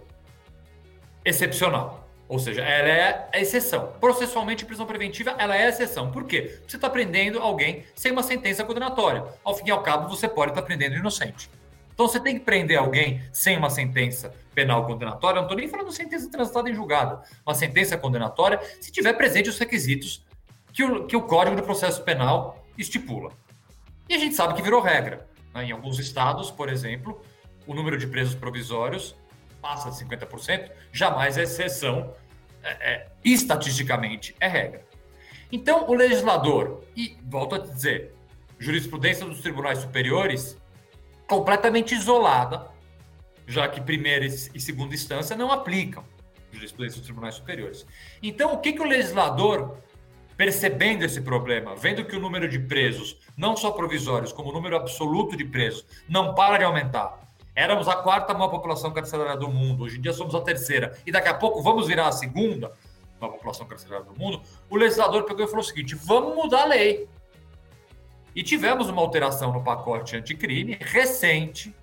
excepcional. 1.23 2.07
Ou 2.27 2.39
seja, 2.39 2.61
ela 2.61 2.89
é 2.89 3.29
a 3.33 3.39
exceção. 3.39 3.93
Processualmente, 3.99 4.65
prisão 4.65 4.85
preventiva, 4.85 5.35
ela 5.37 5.55
é 5.55 5.65
a 5.65 5.69
exceção. 5.69 6.11
Por 6.11 6.25
quê? 6.25 6.59
Você 6.67 6.75
está 6.75 6.89
prendendo 6.89 7.39
alguém 7.39 7.85
sem 7.95 8.11
uma 8.11 8.23
sentença 8.23 8.65
condenatória. 8.65 9.23
Ao 9.43 9.55
fim 9.55 9.67
e 9.67 9.71
ao 9.71 9.81
cabo, 9.81 10.09
você 10.09 10.27
pode 10.27 10.51
estar 10.51 10.61
tá 10.61 10.67
prendendo 10.67 10.95
inocente. 10.95 11.49
Então, 11.93 12.07
você 12.07 12.19
tem 12.19 12.37
que 12.37 12.43
prender 12.43 12.77
alguém 12.77 13.21
sem 13.31 13.57
uma 13.57 13.69
sentença 13.69 14.33
penal 14.57 14.87
condenatória. 14.87 15.35
Não 15.35 15.43
estou 15.43 15.55
nem 15.55 15.67
falando 15.67 15.91
sentença 15.91 16.31
transitada 16.31 16.67
em 16.67 16.73
julgado. 16.73 17.21
Uma 17.45 17.53
sentença 17.53 17.95
condenatória, 17.95 18.59
se 18.81 18.91
tiver 18.91 19.13
presente 19.13 19.49
os 19.49 19.59
requisitos 19.59 20.25
que 20.73 20.83
o, 20.83 21.05
que 21.05 21.15
o 21.15 21.21
Código 21.21 21.55
de 21.55 21.61
Processo 21.61 22.01
Penal 22.01 22.65
estipula. 22.75 23.31
E 24.09 24.15
a 24.15 24.17
gente 24.17 24.33
sabe 24.33 24.55
que 24.55 24.61
virou 24.63 24.81
regra. 24.81 25.27
Né? 25.53 25.65
Em 25.65 25.71
alguns 25.71 25.99
estados, 25.99 26.49
por 26.49 26.69
exemplo, 26.69 27.21
o 27.67 27.75
número 27.75 27.99
de 27.99 28.07
presos 28.07 28.33
provisórios 28.33 29.15
passa 29.61 29.91
de 29.91 30.03
50%, 30.03 30.71
jamais 30.91 31.37
é 31.37 31.43
exceção, 31.43 32.15
é, 32.63 32.93
é, 32.93 33.07
estatisticamente 33.23 34.35
é 34.39 34.47
regra. 34.47 34.83
Então, 35.51 35.87
o 35.87 35.93
legislador, 35.93 36.83
e 36.95 37.15
volto 37.23 37.53
a 37.53 37.59
dizer, 37.59 38.15
jurisprudência 38.57 39.23
dos 39.23 39.41
tribunais 39.41 39.79
superiores, 39.79 40.57
completamente 41.27 41.93
isolada, 41.93 42.75
já 43.47 43.67
que 43.67 43.81
primeira 43.81 44.25
e 44.25 44.59
segunda 44.59 44.93
instância 44.93 45.35
não 45.35 45.51
aplicam 45.51 46.03
jurisprudência 46.51 46.99
dos 46.99 47.07
tribunais 47.07 47.35
superiores. 47.35 47.85
Então, 48.21 48.53
o 48.53 48.57
que, 48.59 48.73
que 48.73 48.81
o 48.81 48.85
legislador, 48.85 49.77
percebendo 50.35 51.03
esse 51.03 51.21
problema, 51.21 51.75
vendo 51.75 52.05
que 52.05 52.15
o 52.15 52.19
número 52.19 52.47
de 52.47 52.59
presos, 52.59 53.17
não 53.35 53.55
só 53.55 53.71
provisórios, 53.71 54.31
como 54.31 54.49
o 54.49 54.53
número 54.53 54.75
absoluto 54.75 55.35
de 55.35 55.45
presos, 55.45 55.85
não 56.07 56.33
para 56.33 56.57
de 56.57 56.63
aumentar, 56.63 57.27
Éramos 57.57 57.87
a 57.87 57.95
quarta 57.95 58.35
maior 58.35 58.49
população 58.49 58.91
carcerária 58.91 59.35
do 59.35 59.49
mundo, 59.49 59.85
hoje 59.85 59.97
em 59.97 60.01
dia 60.01 60.13
somos 60.13 60.35
a 60.35 60.41
terceira, 60.41 60.95
e 61.07 61.11
daqui 61.11 61.27
a 61.27 61.33
pouco 61.33 61.59
vamos 61.59 61.87
virar 61.87 62.07
a 62.07 62.11
segunda 62.11 62.71
maior 63.19 63.33
população 63.33 63.65
carcerária 63.65 64.05
do 64.05 64.13
mundo. 64.13 64.43
O 64.69 64.77
legislador 64.77 65.23
pegou 65.23 65.43
e 65.43 65.47
falou 65.47 65.61
o 65.61 65.65
seguinte: 65.65 65.95
vamos 65.95 66.35
mudar 66.35 66.61
a 66.61 66.65
lei. 66.65 67.09
E 68.35 68.43
tivemos 68.43 68.89
uma 68.89 69.01
alteração 69.01 69.51
no 69.51 69.63
pacote 69.63 70.15
anticrime 70.15 70.77
recente, 70.79 71.75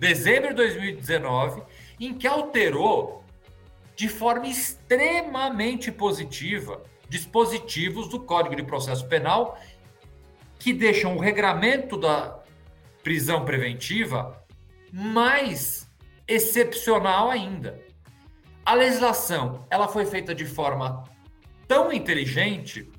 dezembro 0.00 0.48
de 0.48 0.54
2019, 0.54 1.62
em 2.00 2.14
que 2.14 2.26
alterou 2.26 3.22
de 3.94 4.08
forma 4.08 4.46
extremamente 4.46 5.92
positiva 5.92 6.82
dispositivos 7.06 8.08
do 8.08 8.18
Código 8.18 8.56
de 8.56 8.62
Processo 8.62 9.06
Penal 9.06 9.60
que 10.58 10.72
deixam 10.72 11.16
o 11.16 11.20
regramento 11.20 11.98
da 11.98 12.40
prisão 13.02 13.44
preventiva 13.44 14.42
mais 14.90 15.86
excepcional 16.26 17.30
ainda. 17.30 17.78
A 18.64 18.74
legislação 18.74 19.66
ela 19.70 19.86
foi 19.86 20.06
feita 20.06 20.34
de 20.34 20.46
forma 20.46 21.04
tão 21.68 21.92
inteligente 21.92 22.90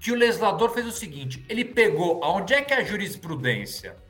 que 0.00 0.10
o 0.10 0.16
legislador 0.16 0.70
fez 0.70 0.86
o 0.86 0.92
seguinte: 0.92 1.44
ele 1.48 1.64
pegou 1.64 2.24
aonde 2.24 2.54
é 2.54 2.62
que 2.62 2.74
a 2.74 2.82
jurisprudência 2.82 4.02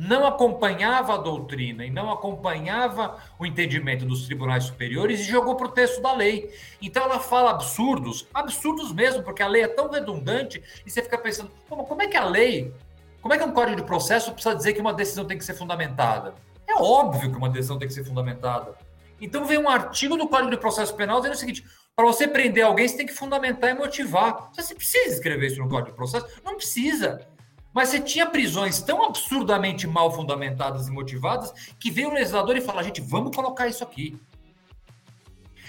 não 0.00 0.26
acompanhava 0.26 1.14
a 1.14 1.18
doutrina 1.18 1.84
e 1.84 1.90
não 1.90 2.10
acompanhava 2.10 3.18
o 3.38 3.44
entendimento 3.44 4.06
dos 4.06 4.24
tribunais 4.24 4.64
superiores 4.64 5.20
e 5.20 5.24
jogou 5.24 5.56
para 5.56 5.66
o 5.66 5.70
texto 5.70 6.00
da 6.00 6.14
lei. 6.14 6.50
Então 6.80 7.02
ela 7.02 7.20
fala 7.20 7.50
absurdos, 7.50 8.26
absurdos 8.32 8.92
mesmo, 8.92 9.22
porque 9.22 9.42
a 9.42 9.48
lei 9.48 9.62
é 9.62 9.68
tão 9.68 9.90
redundante 9.90 10.62
e 10.86 10.90
você 10.90 11.02
fica 11.02 11.18
pensando, 11.18 11.50
como 11.68 12.00
é 12.00 12.06
que 12.06 12.16
a 12.16 12.24
lei 12.24 12.72
como 13.20 13.34
é 13.34 13.38
que 13.38 13.44
um 13.44 13.52
código 13.52 13.76
de 13.76 13.82
processo 13.82 14.32
precisa 14.32 14.54
dizer 14.54 14.72
que 14.72 14.80
uma 14.80 14.94
decisão 14.94 15.26
tem 15.26 15.36
que 15.36 15.44
ser 15.44 15.52
fundamentada? 15.52 16.34
É 16.66 16.74
óbvio 16.74 17.30
que 17.30 17.36
uma 17.36 17.50
decisão 17.50 17.78
tem 17.78 17.86
que 17.86 17.92
ser 17.92 18.04
fundamentada. 18.04 18.74
Então 19.20 19.44
vem 19.44 19.58
um 19.58 19.68
artigo 19.68 20.16
do 20.16 20.26
Código 20.26 20.50
de 20.50 20.56
Processo 20.56 20.94
Penal 20.94 21.18
dizendo 21.18 21.34
o 21.34 21.38
seguinte: 21.38 21.62
para 21.94 22.06
você 22.06 22.26
prender 22.26 22.64
alguém, 22.64 22.88
você 22.88 22.96
tem 22.96 23.06
que 23.06 23.12
fundamentar 23.12 23.70
e 23.70 23.74
motivar. 23.74 24.50
Você 24.56 24.74
precisa 24.74 25.14
escrever 25.14 25.48
isso 25.48 25.60
no 25.60 25.68
Código 25.68 25.90
de 25.90 25.96
Processo? 25.96 26.26
Não 26.42 26.56
precisa. 26.56 27.28
Mas 27.72 27.88
você 27.88 28.00
tinha 28.00 28.26
prisões 28.26 28.80
tão 28.82 29.04
absurdamente 29.04 29.86
mal 29.86 30.10
fundamentadas 30.10 30.88
e 30.88 30.90
motivadas 30.90 31.52
que 31.78 31.90
veio 31.90 32.10
o 32.10 32.14
legislador 32.14 32.56
e 32.56 32.60
falou: 32.60 32.82
gente, 32.82 33.00
vamos 33.00 33.34
colocar 33.34 33.68
isso 33.68 33.84
aqui. 33.84 34.18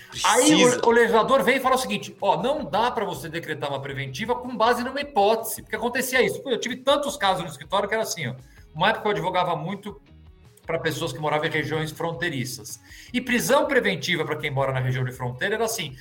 Precisa. 0.10 0.30
Aí 0.30 0.66
o, 0.66 0.88
o, 0.88 0.92
legislador 0.92 1.42
vem 1.42 1.58
e 1.58 1.60
fala 1.60 1.76
o 1.76 1.80
seguinte: 1.80 2.16
ó, 2.20 2.42
não 2.42 2.66
dá 2.66 2.92
para 2.92 3.06
você 3.06 3.30
decretar 3.30 3.70
uma 3.70 3.82
preventiva 3.82 4.36
com 4.36 4.56
base 4.56 4.84
numa 4.84 5.00
hipótese, 5.00 5.62
porque 5.62 5.76
acontecia 5.76 6.22
isso. 6.22 6.42
Eu 6.46 6.60
tive 6.60 6.78
tantos 6.78 7.16
casos 7.16 7.44
no 7.44 7.50
escritório 7.50 7.88
que 7.88 7.94
era 7.94 8.04
assim, 8.04 8.28
ó. 8.28 8.36
Uma 8.74 8.90
época 8.90 9.08
eu 9.08 9.12
advogava 9.12 9.56
muito 9.56 10.02
para 10.66 10.80
pessoas 10.80 11.12
que 11.14 11.20
moravam 11.20 11.48
em 11.48 11.52
regiões 11.52 11.92
fronteiriças. 11.92 12.80
E 13.14 13.22
prisão 13.22 13.66
preventiva 13.68 14.26
para 14.26 14.38
quem 14.38 14.52
mora 14.52 14.72
na 14.72 14.80
região 14.80 15.04
de 15.06 15.12
fronteira 15.12 15.56
era 15.56 15.66
assim: 15.66 15.96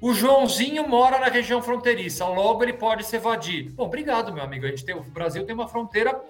o 0.00 0.14
Joãozinho 0.14 0.86
mora 0.88 1.18
na 1.18 1.26
região 1.26 1.60
fronteiriça, 1.60 2.24
logo 2.26 2.62
ele 2.62 2.72
pode 2.72 3.04
se 3.04 3.16
evadir. 3.16 3.70
Bom, 3.72 3.84
obrigado, 3.84 4.32
meu 4.32 4.42
amigo. 4.42 4.66
A 4.66 4.68
gente 4.68 4.84
tem, 4.84 4.94
o 4.94 5.02
Brasil 5.02 5.44
tem 5.44 5.54
uma 5.54 5.68
fronteira 5.68 6.20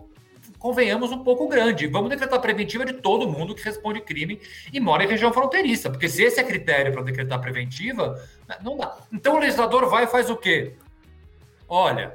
convenhamos, 0.58 1.12
um 1.12 1.22
pouco 1.22 1.48
grande. 1.48 1.86
Vamos 1.86 2.10
decretar 2.10 2.40
preventiva 2.40 2.84
de 2.84 2.94
todo 2.94 3.28
mundo 3.28 3.54
que 3.54 3.62
responde 3.62 4.00
crime 4.00 4.40
e 4.72 4.80
mora 4.80 5.04
em 5.04 5.08
região 5.08 5.32
fronteiriça, 5.32 5.90
porque 5.90 6.08
se 6.08 6.22
esse 6.22 6.40
é 6.40 6.44
critério 6.44 6.92
para 6.92 7.02
decretar 7.02 7.40
preventiva, 7.40 8.20
não 8.62 8.76
dá. 8.76 8.96
Então 9.12 9.36
o 9.36 9.38
legislador 9.38 9.88
vai 9.88 10.04
e 10.04 10.08
faz 10.08 10.28
o 10.28 10.36
quê? 10.36 10.74
Olha, 11.68 12.14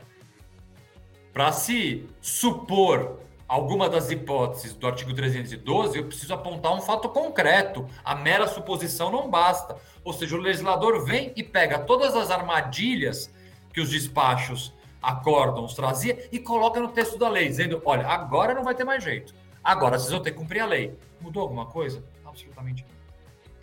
para 1.31 1.51
se 1.51 2.05
supor 2.21 3.19
alguma 3.53 3.87
das 3.87 4.09
hipóteses 4.09 4.73
do 4.73 4.87
artigo 4.87 5.13
312, 5.13 5.95
eu 5.95 6.05
preciso 6.05 6.33
apontar 6.33 6.73
um 6.73 6.81
fato 6.81 7.07
concreto. 7.07 7.87
A 8.03 8.15
mera 8.15 8.47
suposição 8.47 9.11
não 9.11 9.29
basta. 9.29 9.77
Ou 10.03 10.11
seja, 10.11 10.35
o 10.35 10.39
legislador 10.39 11.05
vem 11.05 11.31
e 11.35 11.43
pega 11.43 11.77
todas 11.77 12.15
as 12.15 12.31
armadilhas 12.31 13.31
que 13.71 13.79
os 13.79 13.91
despachos 13.91 14.73
acórdãos 14.99 15.75
trazia 15.75 16.27
e 16.31 16.39
coloca 16.39 16.79
no 16.79 16.87
texto 16.87 17.15
da 17.15 17.29
lei, 17.29 17.47
dizendo: 17.47 17.79
olha, 17.85 18.07
agora 18.07 18.55
não 18.55 18.63
vai 18.63 18.73
ter 18.73 18.85
mais 18.85 19.03
jeito. 19.03 19.35
Agora 19.63 19.99
vocês 19.99 20.11
vão 20.11 20.21
ter 20.21 20.31
que 20.31 20.37
cumprir 20.37 20.61
a 20.61 20.65
lei. 20.65 20.97
Mudou 21.21 21.43
alguma 21.43 21.67
coisa? 21.67 22.03
Absolutamente 22.25 22.83
não. 22.83 22.93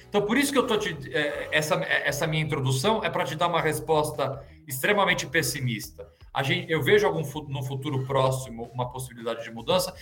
Então, 0.09 0.22
por 0.22 0.38
isso 0.38 0.53
que 0.53 0.59
eu 0.59 0.68
tô 0.68 0.79
te. 0.79 0.96
É, 1.12 1.48
essa, 1.50 1.74
essa 1.85 2.29
minha 2.29 2.44
introdução 2.44 3.03
é 3.03 3.11
para 3.11 3.24
te 3.24 3.35
dar 3.35 3.48
uma 3.48 3.61
resposta 3.61 4.40
extremamente 4.68 5.26
pessimista. 5.26 6.07
A 6.32 6.42
gente, 6.42 6.70
eu 6.70 6.82
vejo 6.82 7.06
algum 7.06 7.22
no 7.48 7.62
futuro 7.62 8.06
próximo 8.06 8.70
uma 8.72 8.90
possibilidade 8.90 9.42
de 9.42 9.50
mudança? 9.50 9.94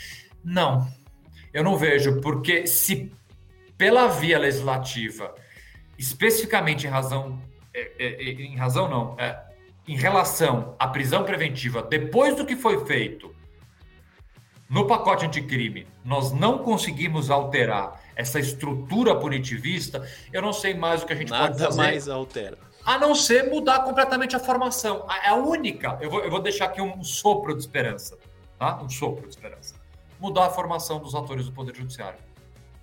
Não, 0.45 0.87
eu 1.53 1.65
não 1.65 1.77
vejo, 1.77 2.21
porque 2.21 2.67
se 2.67 3.11
pela 3.77 4.09
via 4.09 4.39
legislativa, 4.39 5.35
especificamente 5.97 6.87
em 6.87 6.91
razão, 6.91 7.41
é, 7.73 7.93
é, 7.99 8.31
em 8.31 8.57
razão 8.57 8.89
não, 8.89 9.17
é, 9.19 9.41
em 9.87 9.97
relação 9.97 10.75
à 10.79 10.87
prisão 10.89 11.25
preventiva, 11.25 11.83
depois 11.83 12.37
do 12.37 12.45
que 12.45 12.57
foi 12.57 12.85
feito 12.85 13.35
no 14.69 14.87
pacote 14.87 15.25
anticrime, 15.25 15.87
nós 16.05 16.31
não 16.31 16.59
conseguimos 16.59 17.31
alterar 17.31 18.03
essa 18.15 18.39
estrutura 18.39 19.17
punitivista, 19.17 20.07
eu 20.31 20.43
não 20.43 20.53
sei 20.53 20.75
mais 20.75 21.03
o 21.03 21.07
que 21.07 21.13
a 21.15 21.17
gente 21.17 21.31
Nada 21.31 21.47
pode 21.47 21.59
fazer. 21.59 21.77
Nada 21.77 21.91
mais 21.91 22.09
altera. 22.09 22.68
A 22.85 22.99
não 22.99 23.15
ser 23.15 23.51
mudar 23.51 23.81
completamente 23.81 24.35
a 24.35 24.39
formação. 24.39 25.07
É 25.25 25.29
a 25.29 25.35
única. 25.35 25.99
Eu 26.01 26.11
vou, 26.11 26.21
eu 26.21 26.31
vou 26.31 26.41
deixar 26.41 26.67
aqui 26.67 26.81
um 26.81 27.03
sopro 27.03 27.55
de 27.55 27.61
esperança. 27.61 28.17
Tá? 28.59 28.81
Um 28.83 28.89
sopro 28.89 29.23
de 29.23 29.31
esperança. 29.31 29.75
Mudar 30.19 30.47
a 30.47 30.51
formação 30.51 30.99
dos 30.99 31.15
atores 31.15 31.47
do 31.47 31.53
Poder 31.53 31.77
Judiciário. 31.77 32.19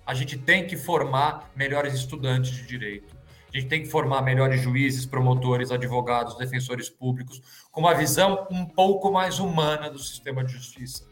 A 0.06 0.14
gente 0.14 0.38
tem 0.38 0.66
que 0.66 0.76
formar 0.76 1.50
melhores 1.56 1.94
estudantes 1.94 2.50
de 2.50 2.66
direito 2.66 3.16
a 3.56 3.58
gente 3.58 3.70
tem 3.70 3.82
que 3.82 3.88
formar 3.88 4.20
melhores 4.20 4.60
juízes, 4.60 5.06
promotores, 5.06 5.70
advogados, 5.70 6.36
defensores 6.36 6.90
públicos, 6.90 7.40
com 7.70 7.80
uma 7.80 7.94
visão 7.94 8.46
um 8.50 8.66
pouco 8.66 9.10
mais 9.10 9.38
humana 9.38 9.88
do 9.88 9.98
sistema 9.98 10.44
de 10.44 10.52
justiça, 10.52 11.06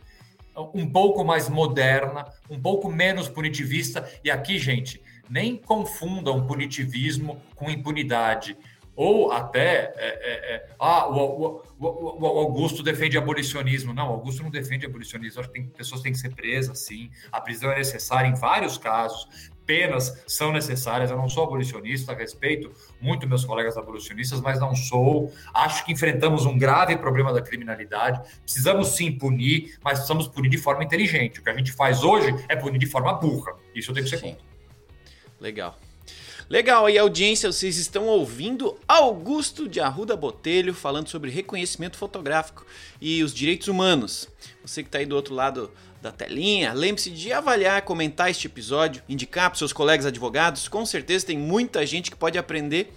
um 0.74 0.86
pouco 0.86 1.24
mais 1.24 1.48
moderna, 1.48 2.26
um 2.50 2.60
pouco 2.60 2.90
menos 2.90 3.30
punitivista. 3.30 4.06
E 4.22 4.30
aqui, 4.30 4.58
gente, 4.58 5.02
nem 5.28 5.56
confundam 5.56 6.46
punitivismo 6.46 7.40
com 7.54 7.70
impunidade. 7.70 8.58
Ou 8.96 9.32
até, 9.32 9.92
é, 9.96 10.06
é, 10.22 10.54
é, 10.54 10.68
ah, 10.78 11.08
o, 11.08 11.16
o, 11.16 11.62
o, 11.78 12.22
o, 12.22 12.38
Augusto 12.38 12.82
defende 12.82 13.18
abolicionismo. 13.18 13.92
Não, 13.92 14.06
Augusto 14.06 14.42
não 14.42 14.50
defende 14.50 14.86
abolicionismo. 14.86 15.40
Acho 15.40 15.50
que 15.50 15.60
tem, 15.60 15.68
pessoas 15.68 16.00
têm 16.00 16.12
que 16.12 16.18
ser 16.18 16.32
presas, 16.34 16.80
sim. 16.80 17.10
A 17.32 17.40
prisão 17.40 17.72
é 17.72 17.78
necessária 17.78 18.28
em 18.28 18.34
vários 18.34 18.78
casos 18.78 19.52
penas 19.66 20.22
são 20.26 20.52
necessárias. 20.52 21.10
Eu 21.10 21.16
não 21.16 21.28
sou 21.28 21.44
abolicionista, 21.44 22.14
respeito 22.14 22.72
muito 23.00 23.28
meus 23.28 23.44
colegas 23.44 23.76
abolicionistas, 23.76 24.40
mas 24.40 24.60
não 24.60 24.74
sou. 24.74 25.32
Acho 25.52 25.84
que 25.84 25.92
enfrentamos 25.92 26.46
um 26.46 26.56
grave 26.56 26.96
problema 26.96 27.32
da 27.32 27.42
criminalidade. 27.42 28.20
Precisamos 28.42 28.88
sim 28.88 29.12
punir, 29.12 29.78
mas 29.82 29.94
precisamos 29.94 30.28
punir 30.28 30.50
de 30.50 30.58
forma 30.58 30.84
inteligente. 30.84 31.40
O 31.40 31.42
que 31.42 31.50
a 31.50 31.56
gente 31.56 31.72
faz 31.72 32.02
hoje 32.02 32.34
é 32.48 32.56
punir 32.56 32.78
de 32.78 32.86
forma 32.86 33.12
burra. 33.14 33.54
Isso 33.74 33.90
eu 33.90 33.94
tenho 33.94 34.04
que 34.04 34.10
ser 34.10 34.20
contra. 34.20 34.44
Legal. 35.40 35.76
Legal, 36.48 36.84
aí 36.84 36.98
audiência, 36.98 37.50
vocês 37.50 37.78
estão 37.78 38.06
ouvindo 38.06 38.78
Augusto 38.86 39.66
de 39.66 39.80
Arruda 39.80 40.14
Botelho 40.14 40.74
falando 40.74 41.08
sobre 41.08 41.30
reconhecimento 41.30 41.96
fotográfico 41.96 42.66
e 43.00 43.22
os 43.22 43.32
direitos 43.32 43.66
humanos. 43.66 44.28
Você 44.62 44.82
que 44.82 44.88
está 44.88 44.98
aí 44.98 45.06
do 45.06 45.16
outro 45.16 45.34
lado 45.34 45.70
da 46.02 46.12
telinha, 46.12 46.74
lembre-se 46.74 47.08
de 47.08 47.32
avaliar, 47.32 47.80
comentar 47.80 48.30
este 48.30 48.46
episódio, 48.46 49.02
indicar 49.08 49.48
para 49.48 49.58
seus 49.58 49.72
colegas 49.72 50.04
advogados. 50.04 50.68
Com 50.68 50.84
certeza 50.84 51.24
tem 51.24 51.38
muita 51.38 51.86
gente 51.86 52.10
que 52.10 52.16
pode 52.16 52.36
aprender 52.36 52.92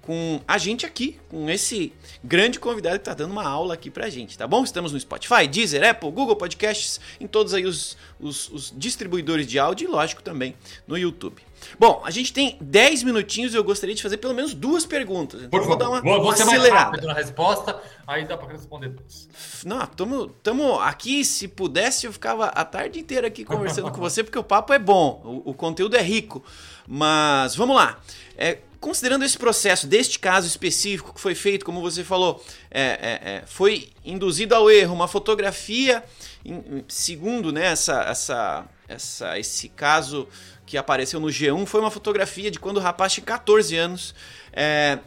com 0.00 0.40
a 0.46 0.56
gente 0.56 0.86
aqui, 0.86 1.18
com 1.28 1.50
esse 1.50 1.92
grande 2.22 2.60
convidado 2.60 2.96
que 2.96 3.02
está 3.02 3.14
dando 3.14 3.32
uma 3.32 3.44
aula 3.44 3.74
aqui 3.74 3.90
pra 3.90 4.10
gente, 4.10 4.38
tá 4.38 4.46
bom? 4.46 4.62
Estamos 4.62 4.92
no 4.92 5.00
Spotify, 5.00 5.48
Deezer, 5.48 5.88
Apple, 5.88 6.10
Google 6.10 6.36
Podcasts, 6.36 7.00
em 7.20 7.26
todos 7.26 7.52
aí 7.52 7.64
os, 7.64 7.96
os, 8.20 8.48
os 8.50 8.74
distribuidores 8.76 9.46
de 9.46 9.58
áudio 9.58 9.88
e, 9.88 9.90
lógico, 9.90 10.22
também 10.22 10.54
no 10.86 10.96
YouTube. 10.96 11.42
Bom, 11.78 12.02
a 12.04 12.10
gente 12.10 12.32
tem 12.32 12.56
10 12.60 13.02
minutinhos 13.02 13.54
e 13.54 13.56
eu 13.56 13.64
gostaria 13.64 13.94
de 13.94 14.02
fazer 14.02 14.16
pelo 14.16 14.34
menos 14.34 14.54
duas 14.54 14.86
perguntas. 14.86 15.42
Então 15.42 15.58
Por 15.58 15.66
vou 15.66 15.76
dar 15.76 15.88
uma, 15.88 16.00
vou, 16.00 16.20
uma 16.20 16.36
ser 16.36 16.42
acelerada. 16.42 17.00
na 17.02 17.14
resposta, 17.14 17.80
aí 18.06 18.24
dá 18.24 18.36
para 18.36 18.52
responder 18.52 18.88
duas. 18.88 19.28
Não, 19.64 19.86
tamo, 19.86 20.28
tamo 20.42 20.78
aqui, 20.80 21.24
se 21.24 21.48
pudesse 21.48 22.06
eu 22.06 22.12
ficava 22.12 22.46
a 22.46 22.64
tarde 22.64 22.98
inteira 22.98 23.26
aqui 23.26 23.44
conversando 23.44 23.90
com 23.90 24.00
você, 24.00 24.22
porque 24.22 24.38
o 24.38 24.44
papo 24.44 24.72
é 24.72 24.78
bom, 24.78 25.20
o, 25.24 25.50
o 25.50 25.54
conteúdo 25.54 25.96
é 25.96 26.02
rico. 26.02 26.44
Mas 26.86 27.54
vamos 27.54 27.76
lá. 27.76 28.00
É, 28.36 28.58
considerando 28.82 29.24
esse 29.24 29.38
processo 29.38 29.86
deste 29.86 30.18
caso 30.18 30.46
específico 30.46 31.14
que 31.14 31.20
foi 31.20 31.36
feito, 31.36 31.64
como 31.64 31.80
você 31.80 32.02
falou, 32.02 32.44
é, 32.68 32.82
é, 32.82 33.34
é, 33.34 33.42
foi 33.46 33.90
induzido 34.04 34.54
ao 34.56 34.68
erro 34.68 34.92
uma 34.92 35.06
fotografia, 35.06 36.02
em, 36.44 36.84
segundo 36.88 37.52
né, 37.52 37.66
essa, 37.66 38.02
essa, 38.02 38.64
essa, 38.92 39.38
esse 39.38 39.68
caso 39.68 40.28
que 40.64 40.76
apareceu 40.76 41.20
no 41.20 41.28
G1, 41.28 41.66
foi 41.66 41.80
uma 41.80 41.90
fotografia 41.90 42.50
de 42.50 42.58
quando 42.58 42.78
o 42.78 42.80
rapaz 42.80 43.12
tinha 43.12 43.24
14 43.24 43.76
anos, 43.76 44.14
é, 44.52 44.98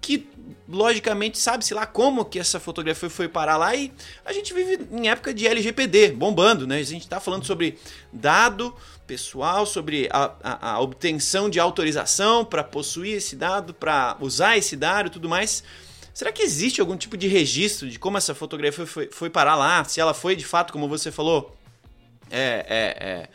que 0.00 0.28
logicamente 0.68 1.38
sabe-se 1.38 1.74
lá 1.74 1.86
como 1.86 2.24
que 2.24 2.38
essa 2.38 2.60
fotografia 2.60 3.08
foi 3.08 3.28
parar 3.28 3.56
lá 3.56 3.74
e 3.74 3.92
a 4.24 4.32
gente 4.32 4.52
vive 4.52 4.86
em 4.92 5.08
época 5.08 5.32
de 5.32 5.46
LGPD, 5.46 6.12
bombando, 6.12 6.66
né? 6.66 6.78
A 6.78 6.82
gente 6.82 7.02
está 7.02 7.20
falando 7.20 7.44
sobre 7.44 7.78
dado 8.12 8.74
pessoal, 9.06 9.64
sobre 9.64 10.08
a, 10.12 10.32
a, 10.42 10.70
a 10.72 10.80
obtenção 10.80 11.48
de 11.48 11.58
autorização 11.58 12.44
para 12.44 12.62
possuir 12.62 13.16
esse 13.16 13.34
dado, 13.34 13.72
para 13.72 14.16
usar 14.20 14.58
esse 14.58 14.76
dado 14.76 15.06
e 15.06 15.10
tudo 15.10 15.28
mais. 15.28 15.64
Será 16.12 16.30
que 16.32 16.42
existe 16.42 16.80
algum 16.80 16.96
tipo 16.96 17.16
de 17.16 17.28
registro 17.28 17.88
de 17.88 17.98
como 17.98 18.18
essa 18.18 18.34
fotografia 18.34 18.86
foi, 18.86 19.08
foi 19.10 19.30
parar 19.30 19.54
lá? 19.54 19.84
Se 19.84 20.00
ela 20.00 20.12
foi 20.12 20.36
de 20.36 20.44
fato, 20.44 20.72
como 20.72 20.88
você 20.88 21.10
falou, 21.10 21.56
é, 22.30 22.66
é, 22.68 23.08
é 23.08 23.28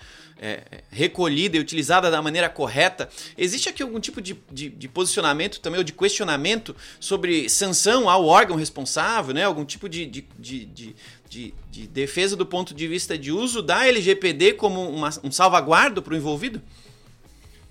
é, 0.43 0.61
recolhida 0.91 1.55
e 1.55 1.59
utilizada 1.61 2.11
da 2.11 2.21
maneira 2.21 2.49
correta. 2.49 3.07
Existe 3.37 3.69
aqui 3.69 3.81
algum 3.81 3.97
tipo 3.97 4.21
de, 4.21 4.37
de, 4.51 4.67
de, 4.67 4.89
posicionamento 4.89 5.61
também, 5.61 5.77
ou 5.77 5.85
de 5.85 5.93
questionamento 5.93 6.75
sobre 6.99 7.47
sanção 7.47 8.09
ao 8.09 8.25
órgão 8.25 8.57
responsável, 8.57 9.33
né? 9.33 9.45
algum 9.45 9.63
tipo 9.63 9.87
de, 9.87 10.05
de, 10.05 10.21
de, 10.37 11.53
de 11.71 11.87
defesa 11.87 12.35
do 12.35 12.45
ponto 12.45 12.73
de 12.73 12.87
vista 12.89 13.17
de 13.17 13.31
uso 13.31 13.61
da 13.61 13.87
LGPD 13.87 14.53
como 14.53 14.87
uma, 14.89 15.09
um 15.23 15.31
salvaguardo 15.31 16.01
para 16.01 16.13
o 16.13 16.17
envolvido? 16.17 16.61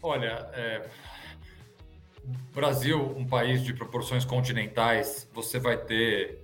Olha, 0.03 0.49
é... 0.55 0.89
Brasil, 2.55 3.15
um 3.17 3.27
país 3.27 3.63
de 3.63 3.75
proporções 3.75 4.25
continentais, 4.25 5.29
você 5.35 5.59
vai 5.59 5.77
ter 5.77 6.39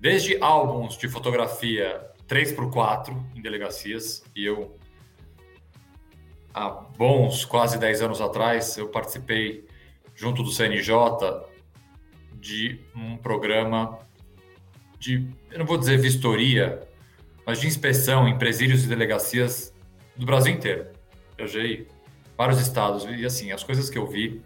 desde 0.00 0.36
álbuns 0.40 0.96
de 0.96 1.08
fotografia 1.08 2.11
3 2.32 2.52
por 2.52 2.70
4 2.70 3.14
em 3.36 3.42
delegacias, 3.42 4.24
e 4.34 4.46
eu 4.46 4.78
há 6.54 6.70
bons 6.70 7.44
quase 7.44 7.78
10 7.78 8.00
anos 8.00 8.22
atrás, 8.22 8.78
eu 8.78 8.88
participei, 8.88 9.66
junto 10.14 10.42
do 10.42 10.50
CNJ, 10.50 10.94
de 12.32 12.80
um 12.96 13.18
programa 13.18 13.98
de, 14.98 15.28
eu 15.50 15.58
não 15.58 15.66
vou 15.66 15.76
dizer 15.76 15.98
vistoria, 15.98 16.80
mas 17.44 17.60
de 17.60 17.66
inspeção 17.66 18.26
em 18.26 18.38
presídios 18.38 18.82
e 18.82 18.88
delegacias 18.88 19.74
do 20.16 20.24
Brasil 20.24 20.54
inteiro. 20.54 20.86
Eu 21.36 21.46
Viajei 21.46 21.86
vários 22.34 22.58
estados 22.62 23.04
e, 23.04 23.26
assim, 23.26 23.52
as 23.52 23.62
coisas 23.62 23.90
que 23.90 23.98
eu 23.98 24.06
vi, 24.06 24.40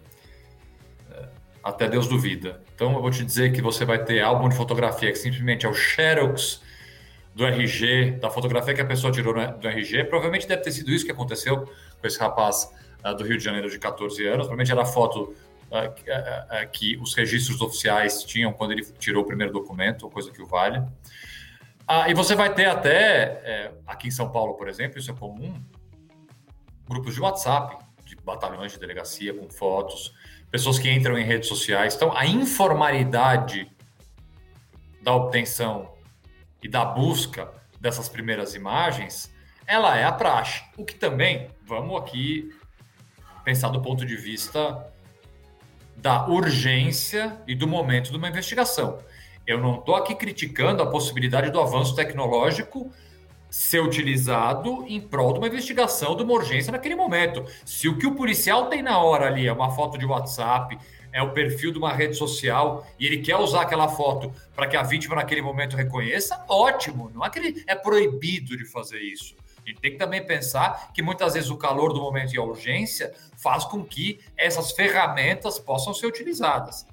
é, 1.09 1.29
até 1.63 1.87
Deus 1.87 2.05
duvida. 2.05 2.61
Então, 2.75 2.95
eu 2.95 3.01
vou 3.01 3.11
te 3.11 3.23
dizer 3.23 3.53
que 3.53 3.61
você 3.61 3.85
vai 3.85 4.03
ter 4.03 4.19
álbum 4.19 4.49
de 4.49 4.57
fotografia 4.57 5.09
que 5.09 5.17
simplesmente 5.17 5.65
é 5.65 5.69
o 5.69 5.73
xerox 5.73 6.66
do 7.37 7.45
RG, 7.45 8.17
da 8.19 8.31
fotografia 8.31 8.73
que 8.73 8.81
a 8.81 8.85
pessoa 8.85 9.13
tirou 9.13 9.31
do 9.31 9.67
RG. 9.67 10.05
Provavelmente 10.05 10.47
deve 10.47 10.63
ter 10.63 10.71
sido 10.71 10.89
isso 10.89 11.05
que 11.05 11.11
aconteceu 11.11 11.67
com 12.01 12.07
esse 12.07 12.19
rapaz 12.19 12.73
uh, 13.05 13.15
do 13.15 13.23
Rio 13.23 13.37
de 13.37 13.43
Janeiro 13.43 13.69
de 13.69 13.77
14 13.77 14.25
anos. 14.25 14.47
Provavelmente 14.47 14.71
era 14.71 14.81
a 14.81 14.85
foto 14.85 15.35
uh, 15.69 16.71
que 16.71 16.97
os 16.97 17.13
registros 17.13 17.61
oficiais 17.61 18.23
tinham 18.23 18.51
quando 18.51 18.71
ele 18.71 18.83
tirou 18.97 19.21
o 19.21 19.25
primeiro 19.25 19.53
documento, 19.53 20.09
coisa 20.09 20.31
que 20.31 20.41
o 20.41 20.47
vale. 20.47 20.83
Ah, 21.87 22.09
e 22.09 22.15
você 22.15 22.33
vai 22.35 22.51
ter 22.51 22.65
até, 22.65 23.39
é, 23.45 23.71
aqui 23.85 24.07
em 24.07 24.11
São 24.11 24.31
Paulo, 24.31 24.55
por 24.55 24.67
exemplo, 24.67 24.97
isso 24.97 25.11
é 25.11 25.13
comum, 25.13 25.53
grupos 26.89 27.13
de 27.13 27.21
WhatsApp, 27.21 27.77
de 28.03 28.15
batalhões 28.15 28.71
de 28.71 28.79
delegacia 28.79 29.31
com 29.31 29.47
fotos, 29.47 30.11
pessoas 30.49 30.79
que 30.79 30.91
entram 30.91 31.17
em 31.19 31.23
redes 31.23 31.47
sociais. 31.47 31.95
Então, 31.95 32.11
a 32.17 32.25
informalidade 32.25 33.71
da 35.03 35.13
obtenção 35.15 35.95
e 36.67 36.69
da 36.69 36.83
busca 36.83 37.49
dessas 37.79 38.09
primeiras 38.09 38.53
imagens 38.53 39.33
ela 39.65 39.97
é 39.97 40.03
a 40.03 40.11
praxe. 40.11 40.63
O 40.77 40.83
que 40.83 40.95
também, 40.95 41.49
vamos 41.65 41.97
aqui 41.97 42.49
pensar 43.43 43.69
do 43.69 43.81
ponto 43.81 44.05
de 44.05 44.15
vista 44.17 44.85
da 45.95 46.27
urgência 46.27 47.41
e 47.47 47.55
do 47.55 47.67
momento 47.67 48.11
de 48.11 48.17
uma 48.17 48.27
investigação. 48.27 48.99
Eu 49.45 49.59
não 49.59 49.75
estou 49.75 49.95
aqui 49.95 50.13
criticando 50.13 50.83
a 50.83 50.89
possibilidade 50.89 51.49
do 51.51 51.59
avanço 51.59 51.95
tecnológico 51.95 52.91
ser 53.49 53.81
utilizado 53.81 54.83
em 54.87 54.99
prol 54.99 55.31
de 55.31 55.39
uma 55.39 55.47
investigação, 55.47 56.17
de 56.17 56.23
uma 56.23 56.33
urgência 56.33 56.71
naquele 56.71 56.95
momento. 56.95 57.45
Se 57.65 57.87
o 57.87 57.97
que 57.97 58.05
o 58.05 58.13
policial 58.13 58.67
tem 58.67 58.81
na 58.81 58.99
hora 58.99 59.27
ali 59.27 59.47
é 59.47 59.53
uma 59.53 59.71
foto 59.71 59.97
de 59.97 60.05
WhatsApp, 60.05 60.77
é 61.17 61.21
o 61.23 61.31
perfil 61.31 61.71
de 61.71 61.79
uma 61.79 61.91
rede 61.91 62.15
social 62.15 62.85
e 62.99 63.07
ele 63.07 63.17
quer 63.17 63.37
usar 63.37 63.63
aquela 63.63 63.87
foto 63.87 64.31
para 64.55 64.67
que 64.67 64.77
a 64.77 64.83
vítima 64.83 65.15
naquele 65.15 65.41
momento 65.41 65.75
reconheça, 65.75 66.45
ótimo. 66.47 67.09
Não 67.11 67.25
é 67.25 67.29
que 67.31 67.39
ele 67.39 67.63
é 67.65 67.73
proibido 67.73 68.55
de 68.55 68.63
fazer 68.65 68.99
isso. 68.99 69.35
A 69.65 69.67
gente 69.67 69.81
tem 69.81 69.91
que 69.93 69.97
também 69.97 70.23
pensar 70.23 70.93
que 70.93 71.01
muitas 71.01 71.33
vezes 71.33 71.49
o 71.49 71.57
calor 71.57 71.91
do 71.91 71.99
momento 71.99 72.35
e 72.35 72.37
a 72.37 72.43
urgência 72.43 73.11
faz 73.35 73.65
com 73.65 73.83
que 73.83 74.19
essas 74.37 74.73
ferramentas 74.73 75.57
possam 75.57 75.91
ser 75.91 76.05
utilizadas. 76.05 76.85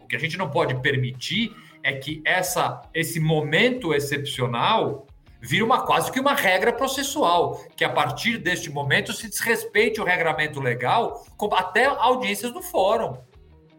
O 0.00 0.06
que 0.06 0.14
a 0.14 0.20
gente 0.20 0.38
não 0.38 0.48
pode 0.48 0.80
permitir 0.80 1.52
é 1.82 1.94
que 1.94 2.22
essa, 2.24 2.80
esse 2.94 3.18
momento 3.18 3.92
excepcional 3.92 5.04
vire 5.40 5.64
uma 5.64 5.84
quase 5.84 6.12
que 6.12 6.20
uma 6.20 6.34
regra 6.34 6.72
processual, 6.72 7.60
que 7.74 7.84
a 7.84 7.90
partir 7.90 8.38
deste 8.38 8.70
momento 8.70 9.12
se 9.12 9.28
desrespeite 9.28 10.00
o 10.00 10.04
regramento 10.04 10.60
legal 10.60 11.26
até 11.52 11.86
audiências 11.86 12.52
do 12.52 12.62
fórum. 12.62 13.18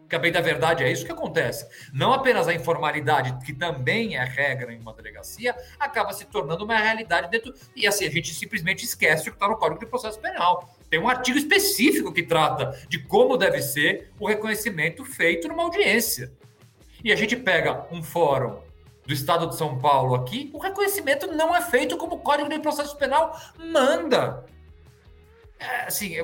Que 0.08 0.14
a 0.14 0.18
bem 0.18 0.30
da 0.30 0.40
verdade 0.40 0.84
é 0.84 0.90
isso 0.90 1.04
que 1.04 1.10
acontece. 1.10 1.66
Não 1.92 2.12
apenas 2.12 2.46
a 2.46 2.54
informalidade, 2.54 3.36
que 3.44 3.52
também 3.52 4.16
é 4.16 4.24
regra 4.24 4.72
em 4.72 4.78
uma 4.78 4.92
delegacia, 4.92 5.54
acaba 5.80 6.12
se 6.12 6.24
tornando 6.26 6.64
uma 6.64 6.78
realidade 6.78 7.28
dentro. 7.28 7.52
E 7.74 7.86
assim, 7.86 8.06
a 8.06 8.10
gente 8.10 8.32
simplesmente 8.32 8.84
esquece 8.84 9.28
o 9.28 9.32
que 9.32 9.36
está 9.36 9.48
no 9.48 9.56
Código 9.56 9.80
de 9.80 9.86
Processo 9.86 10.20
Penal. 10.20 10.76
Tem 10.88 11.00
um 11.00 11.08
artigo 11.08 11.36
específico 11.36 12.12
que 12.12 12.22
trata 12.22 12.78
de 12.88 13.00
como 13.00 13.36
deve 13.36 13.60
ser 13.60 14.12
o 14.20 14.28
reconhecimento 14.28 15.04
feito 15.04 15.48
numa 15.48 15.64
audiência. 15.64 16.32
E 17.02 17.12
a 17.12 17.16
gente 17.16 17.36
pega 17.36 17.86
um 17.90 18.02
fórum 18.02 18.60
do 19.04 19.12
Estado 19.12 19.48
de 19.48 19.56
São 19.56 19.78
Paulo 19.78 20.14
aqui, 20.14 20.50
o 20.52 20.58
reconhecimento 20.58 21.28
não 21.28 21.54
é 21.54 21.62
feito 21.62 21.96
como 21.96 22.16
o 22.16 22.18
Código 22.20 22.48
de 22.48 22.58
Processo 22.58 22.96
Penal 22.96 23.38
manda. 23.56 24.44
É, 25.58 25.86
assim, 25.86 26.16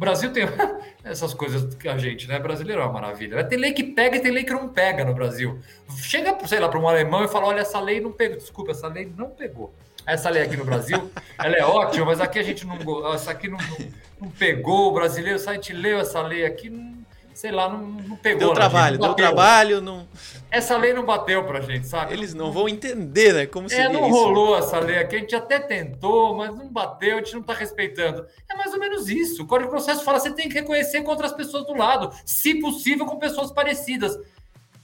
Brasil 0.00 0.32
tem 0.32 0.44
essas 1.04 1.34
coisas 1.34 1.74
que 1.74 1.86
a 1.86 1.98
gente, 1.98 2.26
né? 2.26 2.38
Brasileiro 2.38 2.80
é 2.80 2.84
uma 2.84 2.94
maravilha. 2.94 3.44
Tem 3.44 3.58
lei 3.58 3.72
que 3.72 3.84
pega 3.84 4.16
e 4.16 4.20
tem 4.20 4.32
lei 4.32 4.44
que 4.44 4.52
não 4.52 4.66
pega 4.66 5.04
no 5.04 5.12
Brasil. 5.12 5.60
Chega, 5.98 6.34
sei 6.46 6.58
lá, 6.58 6.70
para 6.70 6.80
um 6.80 6.88
alemão 6.88 7.22
e 7.22 7.28
fala: 7.28 7.46
olha, 7.46 7.60
essa 7.60 7.78
lei 7.78 8.00
não 8.00 8.10
pegou. 8.10 8.38
Desculpa, 8.38 8.70
essa 8.70 8.88
lei 8.88 9.12
não 9.14 9.28
pegou. 9.28 9.74
Essa 10.06 10.30
lei 10.30 10.42
aqui 10.42 10.56
no 10.56 10.64
Brasil, 10.64 11.10
ela 11.38 11.54
é 11.54 11.62
ótima, 11.62 12.06
mas 12.06 12.20
aqui 12.20 12.38
a 12.38 12.42
gente 12.42 12.66
não. 12.66 13.12
Essa 13.12 13.32
aqui 13.32 13.46
não, 13.46 13.58
não, 13.58 13.88
não 14.22 14.30
pegou. 14.30 14.88
O 14.88 14.92
brasileiro, 14.92 15.38
a 15.38 15.52
gente 15.52 15.74
leu 15.74 16.00
essa 16.00 16.22
lei 16.22 16.46
aqui, 16.46 16.70
não, 16.70 16.99
sei 17.40 17.50
lá, 17.50 17.70
não, 17.70 17.80
não 17.80 18.16
pegou. 18.16 18.38
Deu 18.40 18.52
trabalho, 18.52 18.98
deu 18.98 19.14
trabalho. 19.14 19.80
Não... 19.80 20.06
Essa 20.50 20.76
lei 20.76 20.92
não 20.92 21.06
bateu 21.06 21.42
pra 21.44 21.62
gente, 21.62 21.86
sabe? 21.86 22.12
Eles 22.12 22.34
não 22.34 22.52
vão 22.52 22.68
entender, 22.68 23.32
né? 23.32 23.46
Como 23.46 23.66
É, 23.72 23.88
não 23.88 24.08
isso. 24.08 24.10
rolou 24.10 24.58
essa 24.58 24.78
lei 24.78 24.98
aqui. 24.98 25.16
A 25.16 25.18
gente 25.20 25.34
até 25.34 25.58
tentou, 25.58 26.36
mas 26.36 26.54
não 26.54 26.68
bateu, 26.68 27.16
a 27.16 27.22
gente 27.22 27.32
não 27.32 27.42
tá 27.42 27.54
respeitando. 27.54 28.26
É 28.46 28.54
mais 28.54 28.74
ou 28.74 28.78
menos 28.78 29.08
isso. 29.08 29.42
O 29.42 29.46
Código 29.46 29.70
de 29.70 29.74
Processo 29.74 30.04
fala 30.04 30.18
que 30.18 30.24
você 30.24 30.34
tem 30.34 30.50
que 30.50 30.54
reconhecer 30.54 31.02
contra 31.02 31.24
as 31.24 31.32
pessoas 31.32 31.64
do 31.64 31.74
lado, 31.74 32.14
se 32.26 32.60
possível 32.60 33.06
com 33.06 33.16
pessoas 33.16 33.50
parecidas. 33.50 34.18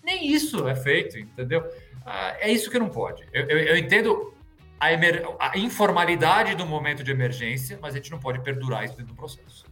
Nem 0.03 0.27
isso 0.27 0.66
é 0.66 0.75
feito, 0.75 1.19
entendeu? 1.19 1.62
Ah, 2.07 2.37
é 2.40 2.51
isso 2.51 2.71
que 2.71 2.79
não 2.79 2.88
pode. 2.88 3.29
Eu, 3.35 3.45
eu, 3.51 3.59
eu 3.59 3.77
entendo 3.77 4.33
a, 4.81 4.95
emer... 4.95 5.29
a 5.38 5.59
informalidade 5.59 6.55
do 6.55 6.64
momento 6.64 7.05
de 7.05 7.11
emergência, 7.11 7.79
mas 7.83 7.92
a 7.92 7.99
gente 7.99 8.11
não 8.11 8.19
pode 8.19 8.40
perdurar 8.40 8.83
isso 8.87 8.97
dentro 8.97 9.12
do 9.12 9.16
processo. 9.16 9.66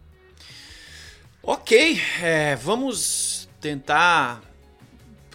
Ok, 1.47 2.01
é, 2.23 2.57
vamos 2.57 3.51
tentar 3.61 4.41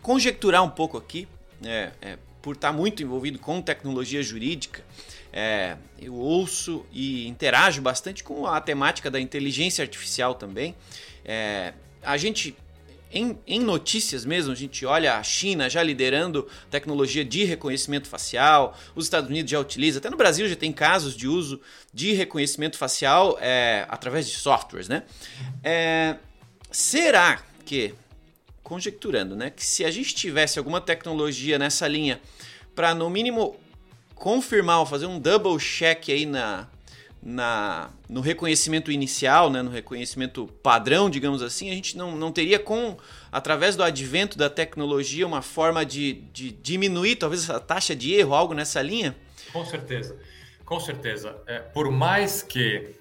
conjecturar 0.02 0.64
um 0.64 0.70
pouco 0.70 0.98
aqui, 0.98 1.28
é, 1.64 1.92
é, 2.02 2.18
por 2.42 2.56
estar 2.56 2.74
muito 2.74 3.04
envolvido 3.04 3.38
com 3.38 3.62
tecnologia 3.62 4.24
jurídica. 4.24 4.84
É, 5.32 5.78
eu 6.02 6.16
ouço 6.16 6.84
e 6.92 7.28
interajo 7.28 7.80
bastante 7.80 8.24
com 8.24 8.48
a 8.48 8.60
temática 8.60 9.12
da 9.12 9.20
inteligência 9.20 9.84
artificial 9.84 10.34
também. 10.34 10.76
É, 11.24 11.76
a 12.02 12.18
gente 12.18 12.58
em, 13.12 13.38
em, 13.48 13.60
notícias 13.60 14.24
mesmo, 14.24 14.52
a 14.52 14.56
gente 14.56 14.86
olha 14.86 15.16
a 15.16 15.24
China 15.24 15.70
já 15.70 15.82
liderando 15.82 16.48
tecnologia 16.70 17.26
de 17.26 17.44
reconhecimento 17.44 18.08
facial, 18.08 18.78
os 18.96 19.06
Estados 19.06 19.30
Unidos 19.30 19.50
já 19.50 19.60
utiliza, 19.60 20.00
até 20.00 20.10
no 20.10 20.18
Brasil 20.18 20.48
já 20.48 20.56
tem 20.56 20.72
casos 20.72 21.16
de 21.16 21.28
uso 21.28 21.60
de 21.94 22.14
reconhecimento 22.14 22.78
facial 22.78 23.38
é, 23.42 23.86
através 23.90 24.28
de 24.28 24.36
softwares, 24.36 24.88
né? 24.88 25.04
É, 25.64 26.18
será 26.72 27.42
que, 27.66 27.96
conjecturando, 28.62 29.36
né, 29.36 29.50
que 29.50 29.66
se 29.66 29.84
a 29.84 29.92
gente 29.92 30.14
tivesse 30.14 30.60
alguma 30.60 30.80
tecnologia 30.80 31.58
nessa 31.58 31.88
linha 31.88 32.22
para 32.76 32.94
no 32.94 33.10
mínimo 33.10 33.60
confirmar 34.14 34.80
ou 34.80 34.86
fazer 34.86 35.08
um 35.08 35.20
double 35.20 35.58
check 35.58 36.10
aí 36.10 36.26
na, 36.26 36.68
na, 37.22 37.92
no 38.08 38.22
reconhecimento 38.22 38.92
inicial, 38.92 39.50
né, 39.50 39.62
no 39.62 39.70
reconhecimento 39.70 40.48
padrão, 40.64 41.10
digamos 41.10 41.42
assim, 41.42 41.70
a 41.70 41.74
gente 41.74 41.98
não, 41.98 42.16
não 42.16 42.32
teria 42.32 42.58
com, 42.58 42.98
através 43.32 43.76
do 43.76 43.84
advento 43.84 44.38
da 44.38 44.50
tecnologia, 44.50 45.28
uma 45.28 45.42
forma 45.42 45.86
de, 45.86 46.14
de 46.34 46.52
diminuir 46.52 47.18
talvez 47.18 47.50
a 47.50 47.60
taxa 47.60 47.96
de 47.96 48.14
erro, 48.14 48.34
algo 48.34 48.54
nessa 48.54 48.82
linha? 48.82 49.16
Com 49.52 49.66
certeza, 49.66 50.18
com 50.64 50.80
certeza. 50.80 51.36
É, 51.46 51.60
por 51.60 51.92
mais 51.92 52.42
que 52.42 52.96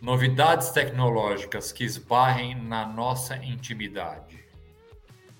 novidades 0.00 0.70
tecnológicas 0.70 1.70
que 1.70 1.84
esbarrem 1.84 2.56
na 2.56 2.84
nossa 2.84 3.36
intimidade, 3.36 4.42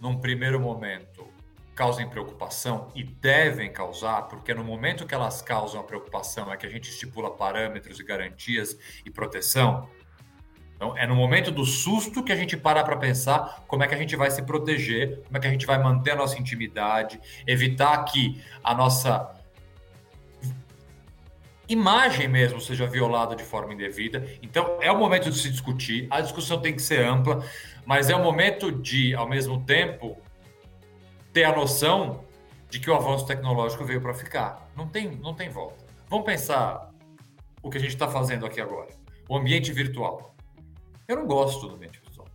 num 0.01 0.17
primeiro 0.19 0.61
momento, 0.61 1.12
causem 1.75 2.09
preocupação 2.09 2.91
e 2.95 3.03
devem 3.03 3.73
causar, 3.73 4.23
porque 4.23 4.53
no 4.53 4.63
momento 4.63 5.07
que 5.07 5.15
elas 5.15 5.41
causam 5.41 5.81
a 5.81 5.85
preocupação 5.85 6.53
é 6.53 6.57
que 6.57 6.67
a 6.67 6.69
gente 6.69 6.91
estipula 6.91 7.31
parâmetros 7.31 7.99
e 7.99 8.05
garantias 8.05 8.77
e 9.05 9.11
proteção. 9.11 9.89
Então, 10.77 10.97
é 10.97 11.07
no 11.07 11.15
momento 11.15 11.51
do 11.51 11.65
susto 11.65 12.23
que 12.23 12.33
a 12.33 12.37
gente 12.37 12.57
para 12.57 12.83
para 12.83 12.97
pensar 12.97 13.65
como 13.69 13.85
é 13.85 13.87
que 13.87 13.95
a 13.95 13.99
gente 13.99 14.17
vai 14.17 14.31
se 14.31 14.43
proteger, 14.43 15.23
como 15.25 15.37
é 15.37 15.41
que 15.41 15.47
a 15.47 15.51
gente 15.51 15.65
vai 15.65 15.81
manter 15.81 16.11
a 16.11 16.17
nossa 16.17 16.39
intimidade, 16.39 17.21
evitar 17.47 18.05
que 18.05 18.43
a 18.63 18.75
nossa 18.75 19.33
imagem 21.69 22.29
mesmo 22.29 22.61
seja 22.61 22.87
violada 22.87 23.35
de 23.35 23.45
forma 23.45 23.73
indevida. 23.73 24.27
Então, 24.43 24.79
é 24.81 24.91
o 24.91 24.99
momento 24.99 25.31
de 25.31 25.39
se 25.39 25.51
discutir, 25.51 26.07
a 26.11 26.21
discussão 26.21 26.61
tem 26.61 26.75
que 26.75 26.83
ser 26.83 27.05
ampla, 27.05 27.45
mas 27.87 28.11
é 28.11 28.17
o 28.17 28.23
momento 28.23 28.71
de, 28.71 29.15
ao 29.15 29.29
mesmo 29.29 29.65
tempo, 29.65 30.19
ter 31.33 31.45
a 31.45 31.55
noção 31.55 32.25
de 32.69 32.81
que 32.81 32.91
o 32.91 32.95
avanço 32.95 33.27
tecnológico 33.27 33.85
veio 33.85 34.01
para 34.01 34.15
ficar. 34.15 34.69
Não 34.77 34.89
tem, 34.89 35.11
não 35.17 35.35
tem 35.35 35.49
volta. 35.49 35.85
Vamos 36.09 36.27
pensar 36.27 36.91
o 37.63 37.71
que 37.71 37.79
a 37.79 37.81
gente 37.81 37.93
está 37.93 38.09
fazendo 38.09 38.45
aqui 38.45 38.61
agora. 38.61 38.89
O 39.29 39.37
ambiente 39.37 39.73
virtual. 39.73 40.35
Eu 41.07 41.17
não 41.17 41.27
gosto 41.27 41.69
do 41.69 41.75
ambiente 41.75 42.01
virtual. 42.01 42.27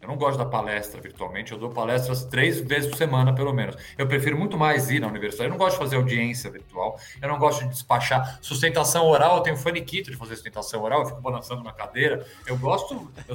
Eu 0.00 0.08
não 0.08 0.16
gosto 0.16 0.36
da 0.36 0.44
palestra 0.44 1.00
virtualmente. 1.00 1.50
Eu 1.50 1.58
dou 1.58 1.70
palestras 1.70 2.24
três 2.24 2.60
vezes 2.60 2.90
por 2.90 2.96
semana, 2.96 3.34
pelo 3.34 3.52
menos. 3.52 3.74
Eu 3.96 4.06
prefiro 4.06 4.36
muito 4.36 4.56
mais 4.56 4.90
ir 4.90 5.00
na 5.00 5.06
universidade. 5.06 5.48
Eu 5.48 5.52
não 5.52 5.58
gosto 5.58 5.76
de 5.76 5.82
fazer 5.82 5.96
audiência 5.96 6.50
virtual. 6.50 6.98
Eu 7.22 7.28
não 7.28 7.38
gosto 7.38 7.64
de 7.64 7.70
despachar 7.70 8.38
sustentação 8.42 9.06
oral. 9.06 9.38
Eu 9.38 9.42
tenho 9.42 9.56
faniquito 9.56 10.10
de 10.10 10.16
fazer 10.16 10.34
sustentação 10.34 10.82
oral. 10.82 11.00
Eu 11.00 11.06
fico 11.06 11.20
balançando 11.20 11.62
na 11.62 11.72
cadeira. 11.72 12.26
Eu 12.46 12.58
gosto. 12.58 13.10
Eu, 13.26 13.34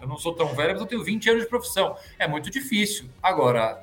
eu 0.00 0.08
não 0.08 0.18
sou 0.18 0.34
tão 0.34 0.48
velho, 0.48 0.72
mas 0.72 0.80
eu 0.80 0.86
tenho 0.86 1.04
20 1.04 1.30
anos 1.30 1.42
de 1.44 1.48
profissão. 1.48 1.96
É 2.18 2.26
muito 2.26 2.50
difícil. 2.50 3.08
Agora, 3.22 3.80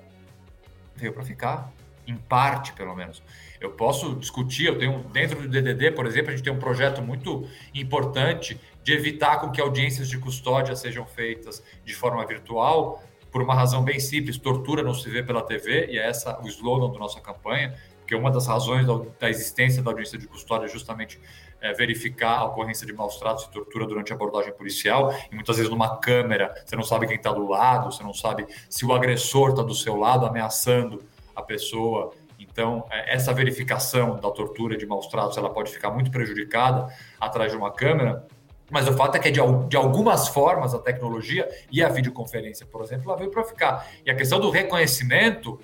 veio 1.02 1.14
para 1.14 1.24
ficar, 1.24 1.72
em 2.08 2.16
parte 2.16 2.74
pelo 2.74 2.96
menos. 2.96 3.22
Eu 3.60 3.72
posso 3.72 4.16
discutir, 4.16 4.66
eu 4.66 4.78
tenho 4.78 5.00
dentro 5.12 5.42
do 5.42 5.48
DDD, 5.48 5.92
por 5.92 6.06
exemplo, 6.06 6.30
a 6.30 6.32
gente 6.32 6.44
tem 6.44 6.54
um 6.54 6.60
projeto 6.60 7.02
muito 7.02 7.48
importante 7.74 8.60
de 8.84 8.94
evitar 8.94 9.40
com 9.40 9.52
que 9.52 9.62
audiências 9.62 10.10
de 10.10 10.18
custódia 10.18 10.76
sejam 10.76 11.06
feitas 11.06 11.64
de 11.86 11.94
forma 11.94 12.26
virtual, 12.26 13.04
por 13.32 13.42
uma 13.42 13.56
razão 13.56 13.84
bem 13.84 14.00
simples, 14.00 14.38
tortura 14.38 14.84
não 14.84 14.94
se 14.94 15.10
vê 15.10 15.24
pela 15.24 15.42
TV, 15.42 15.88
e 15.88 15.98
é 15.98 16.08
essa 16.08 16.40
o 16.42 16.48
slogan 16.48 16.92
da 16.92 17.00
nossa 17.00 17.22
campanha, 17.22 17.76
porque 18.00 18.14
uma 18.14 18.30
das 18.30 18.46
razões 18.46 18.86
da, 18.86 18.94
da 19.20 19.30
existência 19.30 19.82
da 19.82 19.90
audiência 19.90 20.18
de 20.18 20.28
custódia 20.28 20.66
é 20.66 20.70
justamente 20.70 21.20
é, 21.62 21.74
verificar 21.74 22.40
a 22.40 22.46
ocorrência 22.46 22.86
de 22.86 22.92
maus 22.92 23.18
tratos 23.18 23.46
e 23.46 23.52
tortura 23.52 23.86
durante 23.86 24.12
a 24.12 24.16
abordagem 24.16 24.52
policial, 24.54 25.14
e 25.32 25.36
muitas 25.36 25.58
vezes 25.58 25.70
numa 25.70 25.98
câmera 25.98 26.54
você 26.66 26.76
não 26.76 26.84
sabe 26.84 27.08
quem 27.08 27.16
está 27.16 27.32
do 27.32 27.48
lado, 27.48 27.92
você 27.92 28.04
não 28.04 28.14
sabe 28.14 28.46
se 28.70 28.86
o 28.86 28.94
agressor 28.94 29.52
está 29.52 29.62
do 29.62 29.76
seu 29.76 29.96
lado 29.96 30.26
ameaçando 30.26 31.04
a 31.36 31.42
pessoa. 31.42 32.14
Então, 32.40 32.86
é, 32.90 33.16
essa 33.16 33.32
verificação 33.32 34.16
da 34.16 34.32
tortura 34.32 34.76
de 34.76 34.86
maus 34.86 35.08
tratos 35.08 35.38
ela 35.38 35.50
pode 35.50 35.72
ficar 35.72 35.92
muito 35.92 36.10
prejudicada 36.10 36.92
atrás 37.20 37.52
de 37.52 37.58
uma 37.58 37.72
câmera, 37.72 38.26
mas 38.72 38.88
o 38.88 38.94
fato 38.94 39.16
é 39.18 39.20
que, 39.20 39.30
de, 39.30 39.42
de, 39.68 39.76
algumas 39.76 40.30
formas, 40.30 40.74
a 40.74 40.80
tecnologia 40.80 41.48
e 41.70 41.84
a 41.84 41.90
videoconferência, 41.90 42.66
por 42.66 42.82
exemplo, 42.82 43.10
ela 43.10 43.18
veio 43.18 43.30
para 43.30 43.44
ficar. 43.44 43.86
E 44.06 44.10
a 44.10 44.16
questão 44.16 44.40
do 44.40 44.50
reconhecimento 44.50 45.60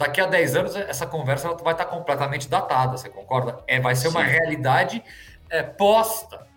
daqui 0.00 0.18
a 0.18 0.24
10 0.24 0.56
anos 0.56 0.74
essa 0.74 1.06
conversa 1.06 1.54
vai 1.56 1.74
estar 1.74 1.84
completamente 1.84 2.48
datada, 2.48 2.96
você 2.96 3.10
concorda? 3.10 3.62
É, 3.66 3.78
vai 3.78 3.94
ser 3.94 4.08
Sim. 4.08 4.16
uma 4.16 4.24
realidade 4.24 5.04
é, 5.50 5.62
posta. 5.62 6.48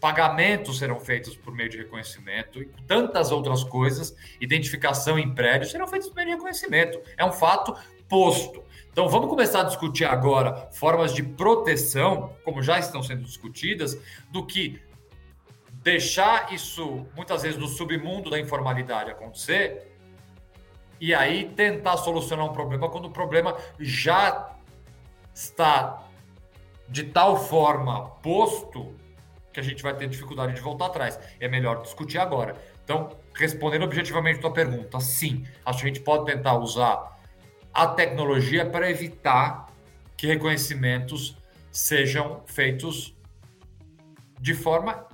Pagamentos 0.00 0.78
serão 0.78 1.00
feitos 1.00 1.36
por 1.36 1.52
meio 1.52 1.68
de 1.68 1.76
reconhecimento 1.76 2.62
e 2.62 2.66
tantas 2.86 3.32
outras 3.32 3.64
coisas, 3.64 4.14
identificação 4.40 5.18
em 5.18 5.34
prédios 5.34 5.72
serão 5.72 5.88
feitos 5.88 6.08
por 6.08 6.14
meio 6.14 6.28
de 6.28 6.34
reconhecimento. 6.36 7.00
É 7.16 7.24
um 7.24 7.32
fato 7.32 7.76
posto. 8.08 8.62
Então 8.92 9.08
vamos 9.08 9.28
começar 9.28 9.62
a 9.62 9.64
discutir 9.64 10.04
agora 10.04 10.68
formas 10.70 11.12
de 11.12 11.24
proteção, 11.24 12.32
como 12.44 12.62
já 12.62 12.78
estão 12.78 13.02
sendo 13.02 13.24
discutidas, 13.24 14.00
do 14.30 14.46
que 14.46 14.80
deixar 15.82 16.52
isso 16.52 17.04
muitas 17.16 17.42
vezes 17.42 17.58
no 17.58 17.66
submundo 17.66 18.30
da 18.30 18.38
informalidade 18.38 19.10
acontecer 19.10 19.87
e 21.00 21.14
aí 21.14 21.48
tentar 21.54 21.96
solucionar 21.98 22.46
um 22.46 22.52
problema 22.52 22.88
quando 22.88 23.06
o 23.06 23.10
problema 23.10 23.56
já 23.78 24.50
está 25.32 26.04
de 26.88 27.04
tal 27.04 27.36
forma 27.36 28.06
posto 28.22 28.94
que 29.52 29.60
a 29.60 29.62
gente 29.62 29.82
vai 29.82 29.94
ter 29.94 30.08
dificuldade 30.08 30.54
de 30.54 30.60
voltar 30.60 30.86
atrás. 30.86 31.18
É 31.38 31.48
melhor 31.48 31.82
discutir 31.82 32.18
agora. 32.18 32.56
Então, 32.84 33.10
respondendo 33.34 33.82
objetivamente 33.82 34.38
a 34.38 34.42
tua 34.42 34.52
pergunta, 34.52 34.98
sim, 35.00 35.44
acho 35.64 35.80
que 35.80 35.84
a 35.84 35.88
gente 35.88 36.00
pode 36.00 36.24
tentar 36.24 36.56
usar 36.56 37.18
a 37.72 37.86
tecnologia 37.86 38.64
para 38.64 38.90
evitar 38.90 39.66
que 40.16 40.26
reconhecimentos 40.26 41.36
sejam 41.70 42.42
feitos 42.46 43.16
de 44.40 44.54
forma 44.54 45.06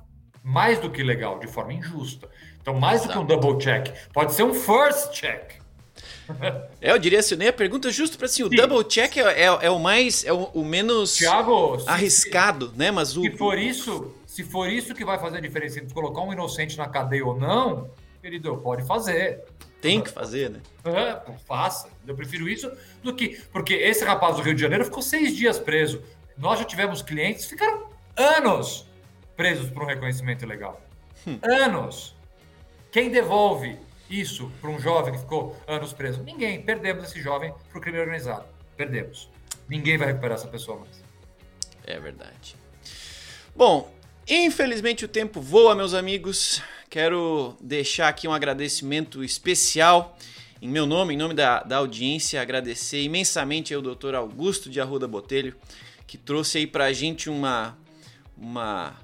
mais 0.42 0.79
do 0.79 0.90
que 0.90 1.03
legal, 1.03 1.38
de 1.38 1.47
forma 1.47 1.73
injusta. 1.73 2.29
Então, 2.61 2.75
mais 2.75 3.03
Exato. 3.03 3.09
do 3.09 3.27
que 3.27 3.35
um 3.35 3.40
double 3.40 3.59
check, 3.59 3.94
pode 4.12 4.33
ser 4.33 4.42
um 4.42 4.55
first 4.55 5.12
check. 5.12 5.63
É, 6.81 6.91
eu 6.91 6.99
diria 6.99 7.21
assim, 7.21 7.37
nem 7.37 7.49
a 7.49 7.53
pergunta 7.53 7.91
justo 7.91 8.17
para 8.17 8.27
assim, 8.27 8.43
o 8.43 8.49
Sim. 8.49 8.57
double 8.57 8.85
check 8.85 9.17
é, 9.17 9.43
é, 9.43 9.45
é, 9.45 9.71
o 9.71 9.79
mais, 9.79 10.25
é 10.25 10.33
o, 10.33 10.45
o 10.55 10.65
menos 10.65 11.17
Thiago, 11.17 11.79
arriscado, 11.87 12.71
se, 12.71 12.79
né? 12.79 12.91
Mas 12.91 13.17
o 13.17 13.23
se 13.23 13.31
for 13.33 13.59
isso, 13.59 14.15
se 14.27 14.43
for 14.43 14.69
isso 14.69 14.95
que 14.95 15.05
vai 15.05 15.19
fazer 15.19 15.39
a 15.39 15.41
diferença 15.41 15.79
entre 15.79 15.93
colocar 15.93 16.23
um 16.23 16.33
inocente 16.33 16.79
na 16.79 16.89
cadeia 16.89 17.25
ou 17.25 17.39
não, 17.39 17.91
querido, 18.23 18.57
pode 18.59 18.87
fazer. 18.87 19.43
Tem 19.81 20.01
que 20.01 20.11
fazer, 20.11 20.49
né? 20.49 20.61
É, 20.85 21.21
faça. 21.47 21.91
Eu 22.07 22.15
prefiro 22.15 22.49
isso 22.49 22.71
do 23.03 23.15
que. 23.15 23.41
Porque 23.53 23.75
esse 23.75 24.03
rapaz 24.03 24.37
do 24.37 24.43
Rio 24.43 24.55
de 24.55 24.61
Janeiro 24.63 24.85
ficou 24.85 25.03
seis 25.03 25.37
dias 25.37 25.59
preso. 25.59 26.03
Nós 26.39 26.59
já 26.59 26.65
tivemos 26.65 27.03
clientes 27.03 27.45
que 27.45 27.51
ficaram 27.51 27.89
anos 28.17 28.87
presos 29.37 29.69
por 29.71 29.83
um 29.83 29.87
reconhecimento 29.87 30.43
ilegal. 30.43 30.81
Hum. 31.27 31.39
Anos. 31.43 32.15
Quem 32.91 33.11
devolve 33.11 33.77
isso 34.20 34.50
para 34.61 34.70
um 34.70 34.79
jovem 34.79 35.12
que 35.12 35.20
ficou 35.20 35.57
anos 35.66 35.92
preso? 35.92 36.22
Ninguém. 36.22 36.62
Perdemos 36.62 37.05
esse 37.05 37.20
jovem 37.20 37.53
para 37.70 37.79
o 37.79 37.81
crime 37.81 37.98
organizado. 37.98 38.44
Perdemos. 38.77 39.29
Ninguém 39.68 39.96
vai 39.96 40.09
recuperar 40.09 40.37
essa 40.37 40.48
pessoa 40.48 40.81
mais. 40.81 41.03
É 41.87 41.98
verdade. 41.98 42.57
Bom, 43.55 43.92
infelizmente 44.29 45.05
o 45.05 45.09
tempo 45.09 45.40
voa, 45.40 45.74
meus 45.74 45.94
amigos. 45.94 46.62
Quero 46.88 47.57
deixar 47.61 48.09
aqui 48.09 48.29
um 48.29 48.33
agradecimento 48.33 49.24
especial 49.24 50.16
em 50.64 50.68
meu 50.68 50.87
nome, 50.87 51.12
em 51.12 51.16
nome 51.18 51.35
da, 51.35 51.62
da 51.62 51.77
audiência, 51.77 52.40
agradecer 52.40 53.03
imensamente 53.03 53.74
ao 53.74 53.83
Dr. 53.83 54.14
Augusto 54.14 54.71
de 54.71 54.81
Arruda 54.81 55.06
Botelho, 55.06 55.54
que 56.06 56.17
trouxe 56.17 56.56
aí 56.56 56.67
para 56.67 56.87
a 56.87 56.92
gente 56.94 57.29
uma, 57.29 57.77
uma 58.35 58.96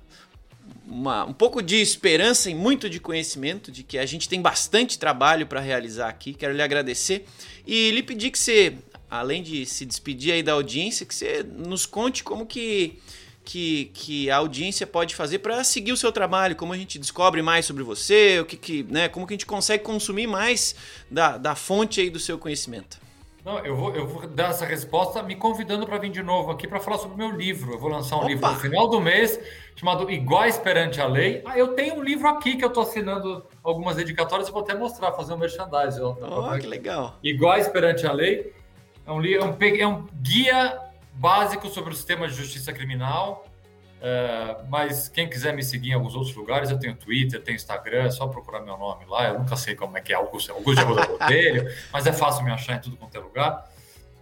uma, 0.91 1.25
um 1.25 1.33
pouco 1.33 1.63
de 1.63 1.77
esperança 1.77 2.51
e 2.51 2.55
muito 2.55 2.91
de 2.91 2.99
conhecimento 2.99 3.71
de 3.71 3.85
que 3.85 3.97
a 3.97 4.05
gente 4.05 4.29
tem 4.29 4.43
bastante 4.43 4.99
trabalho 4.99 5.47
para 5.47 5.61
realizar 5.61 6.09
aqui. 6.09 6.35
Quero 6.35 6.53
lhe 6.53 6.63
agradecer 6.63 7.25
e 7.65 7.93
lhe 7.93 8.03
pedir 8.03 8.31
que 8.31 8.39
você, 8.39 8.77
além 9.09 9.43
de 9.43 9.65
se 9.65 9.87
despedir 9.87 10.33
aí 10.33 10.43
da 10.43 10.53
audiência, 10.53 11.07
que 11.07 11.15
você 11.15 11.45
nos 11.45 11.87
conte 11.87 12.25
como 12.25 12.45
que, 12.45 12.99
que, 13.45 13.91
que 13.95 14.31
a 14.31 14.39
audiência 14.39 14.87
pode 14.87 15.15
fazer 15.15 15.39
para 15.39 15.63
seguir 15.63 15.93
o 15.93 15.97
seu 15.97 16.11
trabalho, 16.11 16.57
como 16.57 16.73
a 16.73 16.77
gente 16.77 16.99
descobre 16.99 17.41
mais 17.41 17.65
sobre 17.65 17.85
você, 17.85 18.41
o 18.41 18.45
que, 18.45 18.57
que 18.57 18.83
né, 18.83 19.09
como 19.09 19.27
que 19.27 19.35
a 19.35 19.37
gente 19.37 19.47
consegue 19.47 19.85
consumir 19.85 20.27
mais 20.27 20.75
da, 21.09 21.39
da 21.39 21.55
fonte 21.55 22.01
aí 22.01 22.11
do 22.11 22.19
seu 22.19 22.37
conhecimento. 22.37 22.99
Não, 23.45 23.59
eu 23.61 23.75
vou, 23.75 23.95
eu 23.95 24.07
vou 24.07 24.27
dar 24.27 24.51
essa 24.51 24.67
resposta 24.67 25.23
me 25.23 25.35
convidando 25.35 25.87
para 25.87 25.99
vir 25.99 26.11
de 26.11 26.23
novo 26.23 26.51
aqui 26.51 26.69
para 26.69 26.79
falar 26.79 26.99
sobre 26.99 27.15
o 27.15 27.19
meu 27.19 27.37
livro. 27.37 27.73
Eu 27.73 27.79
vou 27.79 27.89
lançar 27.89 28.17
um 28.17 28.21
Opa. 28.21 28.29
livro 28.29 28.51
no 28.51 28.57
final 28.57 28.89
do 28.89 29.01
mês 29.01 29.41
chamado 29.75 30.11
Iguais 30.11 30.59
Perante 30.59 31.01
a 31.01 31.07
Lei. 31.07 31.43
Ah, 31.47 31.59
eu 31.59 31.69
tenho 31.69 31.95
um 31.95 32.03
livro 32.03 32.29
aqui 32.29 32.57
que 32.57 32.65
eu 32.65 32.69
estou 32.69 32.83
assinando 32.83 33.47
algumas 33.63 33.97
dedicatórias 33.97 34.49
e 34.49 34.53
vou 34.53 34.63
até 34.63 34.75
mostrar, 34.75 35.13
fazer 35.13 35.33
um 35.33 35.39
merchandising. 35.39 36.03
Oh, 36.03 36.59
que 36.61 36.67
legal. 36.67 37.19
Iguais 37.23 37.67
Perante 37.69 38.07
a 38.07 38.13
Lei. 38.13 38.53
É 39.07 39.11
um, 39.11 39.25
é 39.25 39.45
um, 39.45 39.57
é 39.81 39.87
um 39.87 40.07
guia 40.21 40.79
básico 41.15 41.69
sobre 41.69 41.93
o 41.93 41.97
sistema 41.97 42.29
de 42.29 42.35
justiça 42.35 42.73
criminal. 42.73 43.47
É, 44.03 44.57
mas 44.69 45.09
quem 45.09 45.29
quiser 45.29 45.55
me 45.55 45.63
seguir 45.63 45.91
em 45.91 45.95
alguns 45.95 46.15
outros 46.15 46.35
lugares, 46.35 46.71
eu 46.71 46.79
tenho 46.79 46.95
Twitter, 46.95 47.43
tenho 47.43 47.57
Instagram, 47.57 48.05
é 48.05 48.11
só 48.11 48.27
procurar 48.27 48.61
meu 48.61 48.77
nome 48.79 49.05
lá. 49.07 49.29
Eu 49.29 49.39
nunca 49.39 49.57
sei 49.57 49.75
como 49.75 49.97
é 49.99 50.01
que 50.01 50.13
é 50.13 50.17
Augusto, 50.17 50.53
Augusto 50.53 50.85
de 50.85 50.95
Botelho, 50.95 51.71
mas 51.93 52.07
é 52.07 52.13
fácil 52.13 52.45
me 52.45 52.51
achar 52.51 52.77
em 52.77 52.81
tudo 52.81 52.97
quanto 52.97 53.15
é 53.15 53.21
lugar. 53.21 53.69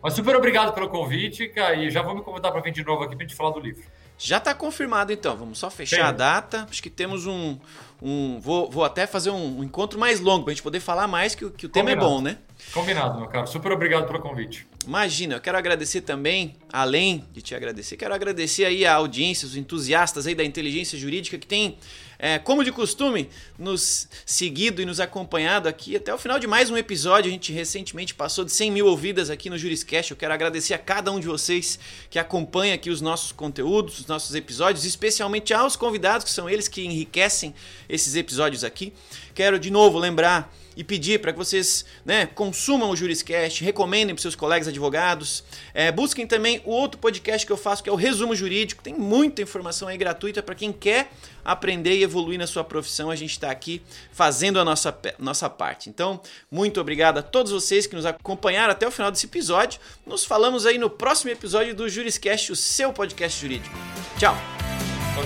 Mas 0.02 0.14
super 0.14 0.34
obrigado 0.36 0.72
pelo 0.72 0.88
convite, 0.88 1.48
cara, 1.48 1.74
e 1.74 1.90
já 1.90 2.02
vou 2.02 2.14
me 2.14 2.22
convidar 2.22 2.50
para 2.50 2.60
vir 2.60 2.72
de 2.72 2.84
novo 2.84 3.02
aqui 3.02 3.14
para 3.14 3.24
a 3.24 3.28
gente 3.28 3.36
falar 3.36 3.50
do 3.50 3.60
livro. 3.60 3.84
Já 4.16 4.38
está 4.38 4.52
confirmado 4.52 5.12
então, 5.12 5.36
vamos 5.36 5.58
só 5.58 5.70
fechar 5.70 5.96
Sim. 5.96 6.02
a 6.02 6.12
data. 6.12 6.66
Acho 6.68 6.82
que 6.82 6.90
temos 6.90 7.24
um. 7.24 7.56
um 8.02 8.40
vou, 8.40 8.68
vou 8.68 8.84
até 8.84 9.06
fazer 9.06 9.30
um, 9.30 9.62
encontro 9.62 9.98
mais 9.98 10.18
longo 10.18 10.44
para 10.44 10.50
a 10.50 10.54
gente 10.54 10.62
poder 10.62 10.80
falar 10.80 11.06
mais, 11.06 11.36
que, 11.36 11.48
que 11.50 11.66
o 11.66 11.68
tema 11.68 11.92
é 11.92 11.96
bom, 11.96 12.20
né? 12.20 12.38
Combinado, 12.72 13.18
meu 13.18 13.28
caro. 13.28 13.46
Super 13.46 13.72
obrigado 13.72 14.06
pelo 14.06 14.20
convite. 14.20 14.66
Imagina, 14.86 15.34
eu 15.36 15.40
quero 15.40 15.58
agradecer 15.58 16.00
também, 16.00 16.56
além 16.72 17.24
de 17.32 17.42
te 17.42 17.54
agradecer, 17.54 17.96
quero 17.96 18.14
agradecer 18.14 18.64
aí 18.64 18.86
a 18.86 18.94
audiência, 18.94 19.46
os 19.46 19.56
entusiastas 19.56 20.26
aí 20.26 20.34
da 20.34 20.44
inteligência 20.44 20.98
jurídica 20.98 21.36
que 21.36 21.46
tem 21.46 21.78
é, 22.18 22.38
como 22.38 22.64
de 22.64 22.72
costume, 22.72 23.28
nos 23.58 24.08
seguido 24.26 24.82
e 24.82 24.86
nos 24.86 24.98
acompanhado 24.98 25.68
aqui 25.68 25.94
até 25.94 26.12
o 26.12 26.18
final 26.18 26.38
de 26.38 26.46
mais 26.46 26.68
um 26.68 26.76
episódio. 26.76 27.28
A 27.28 27.32
gente 27.32 27.52
recentemente 27.52 28.14
passou 28.14 28.44
de 28.44 28.50
100 28.50 28.72
mil 28.72 28.86
ouvidas 28.86 29.30
aqui 29.30 29.48
no 29.48 29.56
Juriscast. 29.56 30.10
Eu 30.10 30.16
quero 30.16 30.34
agradecer 30.34 30.74
a 30.74 30.78
cada 30.78 31.12
um 31.12 31.20
de 31.20 31.28
vocês 31.28 31.78
que 32.10 32.18
acompanha 32.18 32.74
aqui 32.74 32.90
os 32.90 33.00
nossos 33.00 33.30
conteúdos, 33.30 34.00
os 34.00 34.06
nossos 34.06 34.34
episódios, 34.34 34.84
especialmente 34.84 35.54
aos 35.54 35.76
convidados, 35.76 36.24
que 36.24 36.30
são 36.30 36.50
eles 36.50 36.66
que 36.66 36.84
enriquecem 36.84 37.54
esses 37.88 38.16
episódios 38.16 38.64
aqui. 38.64 38.92
Quero 39.34 39.58
de 39.58 39.70
novo 39.70 39.98
lembrar 39.98 40.52
e 40.78 40.84
pedir 40.84 41.20
para 41.20 41.32
que 41.32 41.38
vocês 41.38 41.84
né, 42.04 42.24
consumam 42.24 42.90
o 42.90 42.96
Juriscast, 42.96 43.64
recomendem 43.64 44.14
para 44.14 44.22
seus 44.22 44.36
colegas 44.36 44.68
advogados, 44.68 45.42
é, 45.74 45.90
busquem 45.90 46.24
também 46.24 46.62
o 46.64 46.70
outro 46.70 47.00
podcast 47.00 47.44
que 47.44 47.52
eu 47.52 47.56
faço, 47.56 47.82
que 47.82 47.90
é 47.90 47.92
o 47.92 47.96
Resumo 47.96 48.32
Jurídico. 48.32 48.80
Tem 48.80 48.94
muita 48.94 49.42
informação 49.42 49.88
aí 49.88 49.98
gratuita 49.98 50.40
para 50.40 50.54
quem 50.54 50.72
quer 50.72 51.10
aprender 51.44 51.96
e 51.96 52.04
evoluir 52.04 52.38
na 52.38 52.46
sua 52.46 52.62
profissão. 52.62 53.10
A 53.10 53.16
gente 53.16 53.32
está 53.32 53.50
aqui 53.50 53.82
fazendo 54.12 54.60
a 54.60 54.64
nossa, 54.64 54.96
nossa 55.18 55.50
parte. 55.50 55.90
Então, 55.90 56.20
muito 56.48 56.80
obrigado 56.80 57.18
a 57.18 57.22
todos 57.22 57.50
vocês 57.50 57.88
que 57.88 57.96
nos 57.96 58.06
acompanharam 58.06 58.70
até 58.70 58.86
o 58.86 58.92
final 58.92 59.10
desse 59.10 59.26
episódio. 59.26 59.80
Nos 60.06 60.24
falamos 60.24 60.64
aí 60.64 60.78
no 60.78 60.88
próximo 60.88 61.32
episódio 61.32 61.74
do 61.74 61.88
Juriscast, 61.88 62.52
o 62.52 62.56
seu 62.56 62.92
podcast 62.92 63.40
jurídico. 63.40 63.74
Tchau! 64.16 64.36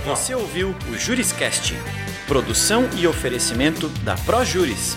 Você 0.06 0.34
ouviu 0.34 0.74
o 0.90 0.96
Juriscast, 0.96 1.74
produção 2.26 2.88
e 2.96 3.06
oferecimento 3.06 3.90
da 4.02 4.14
ProJuris 4.14 4.96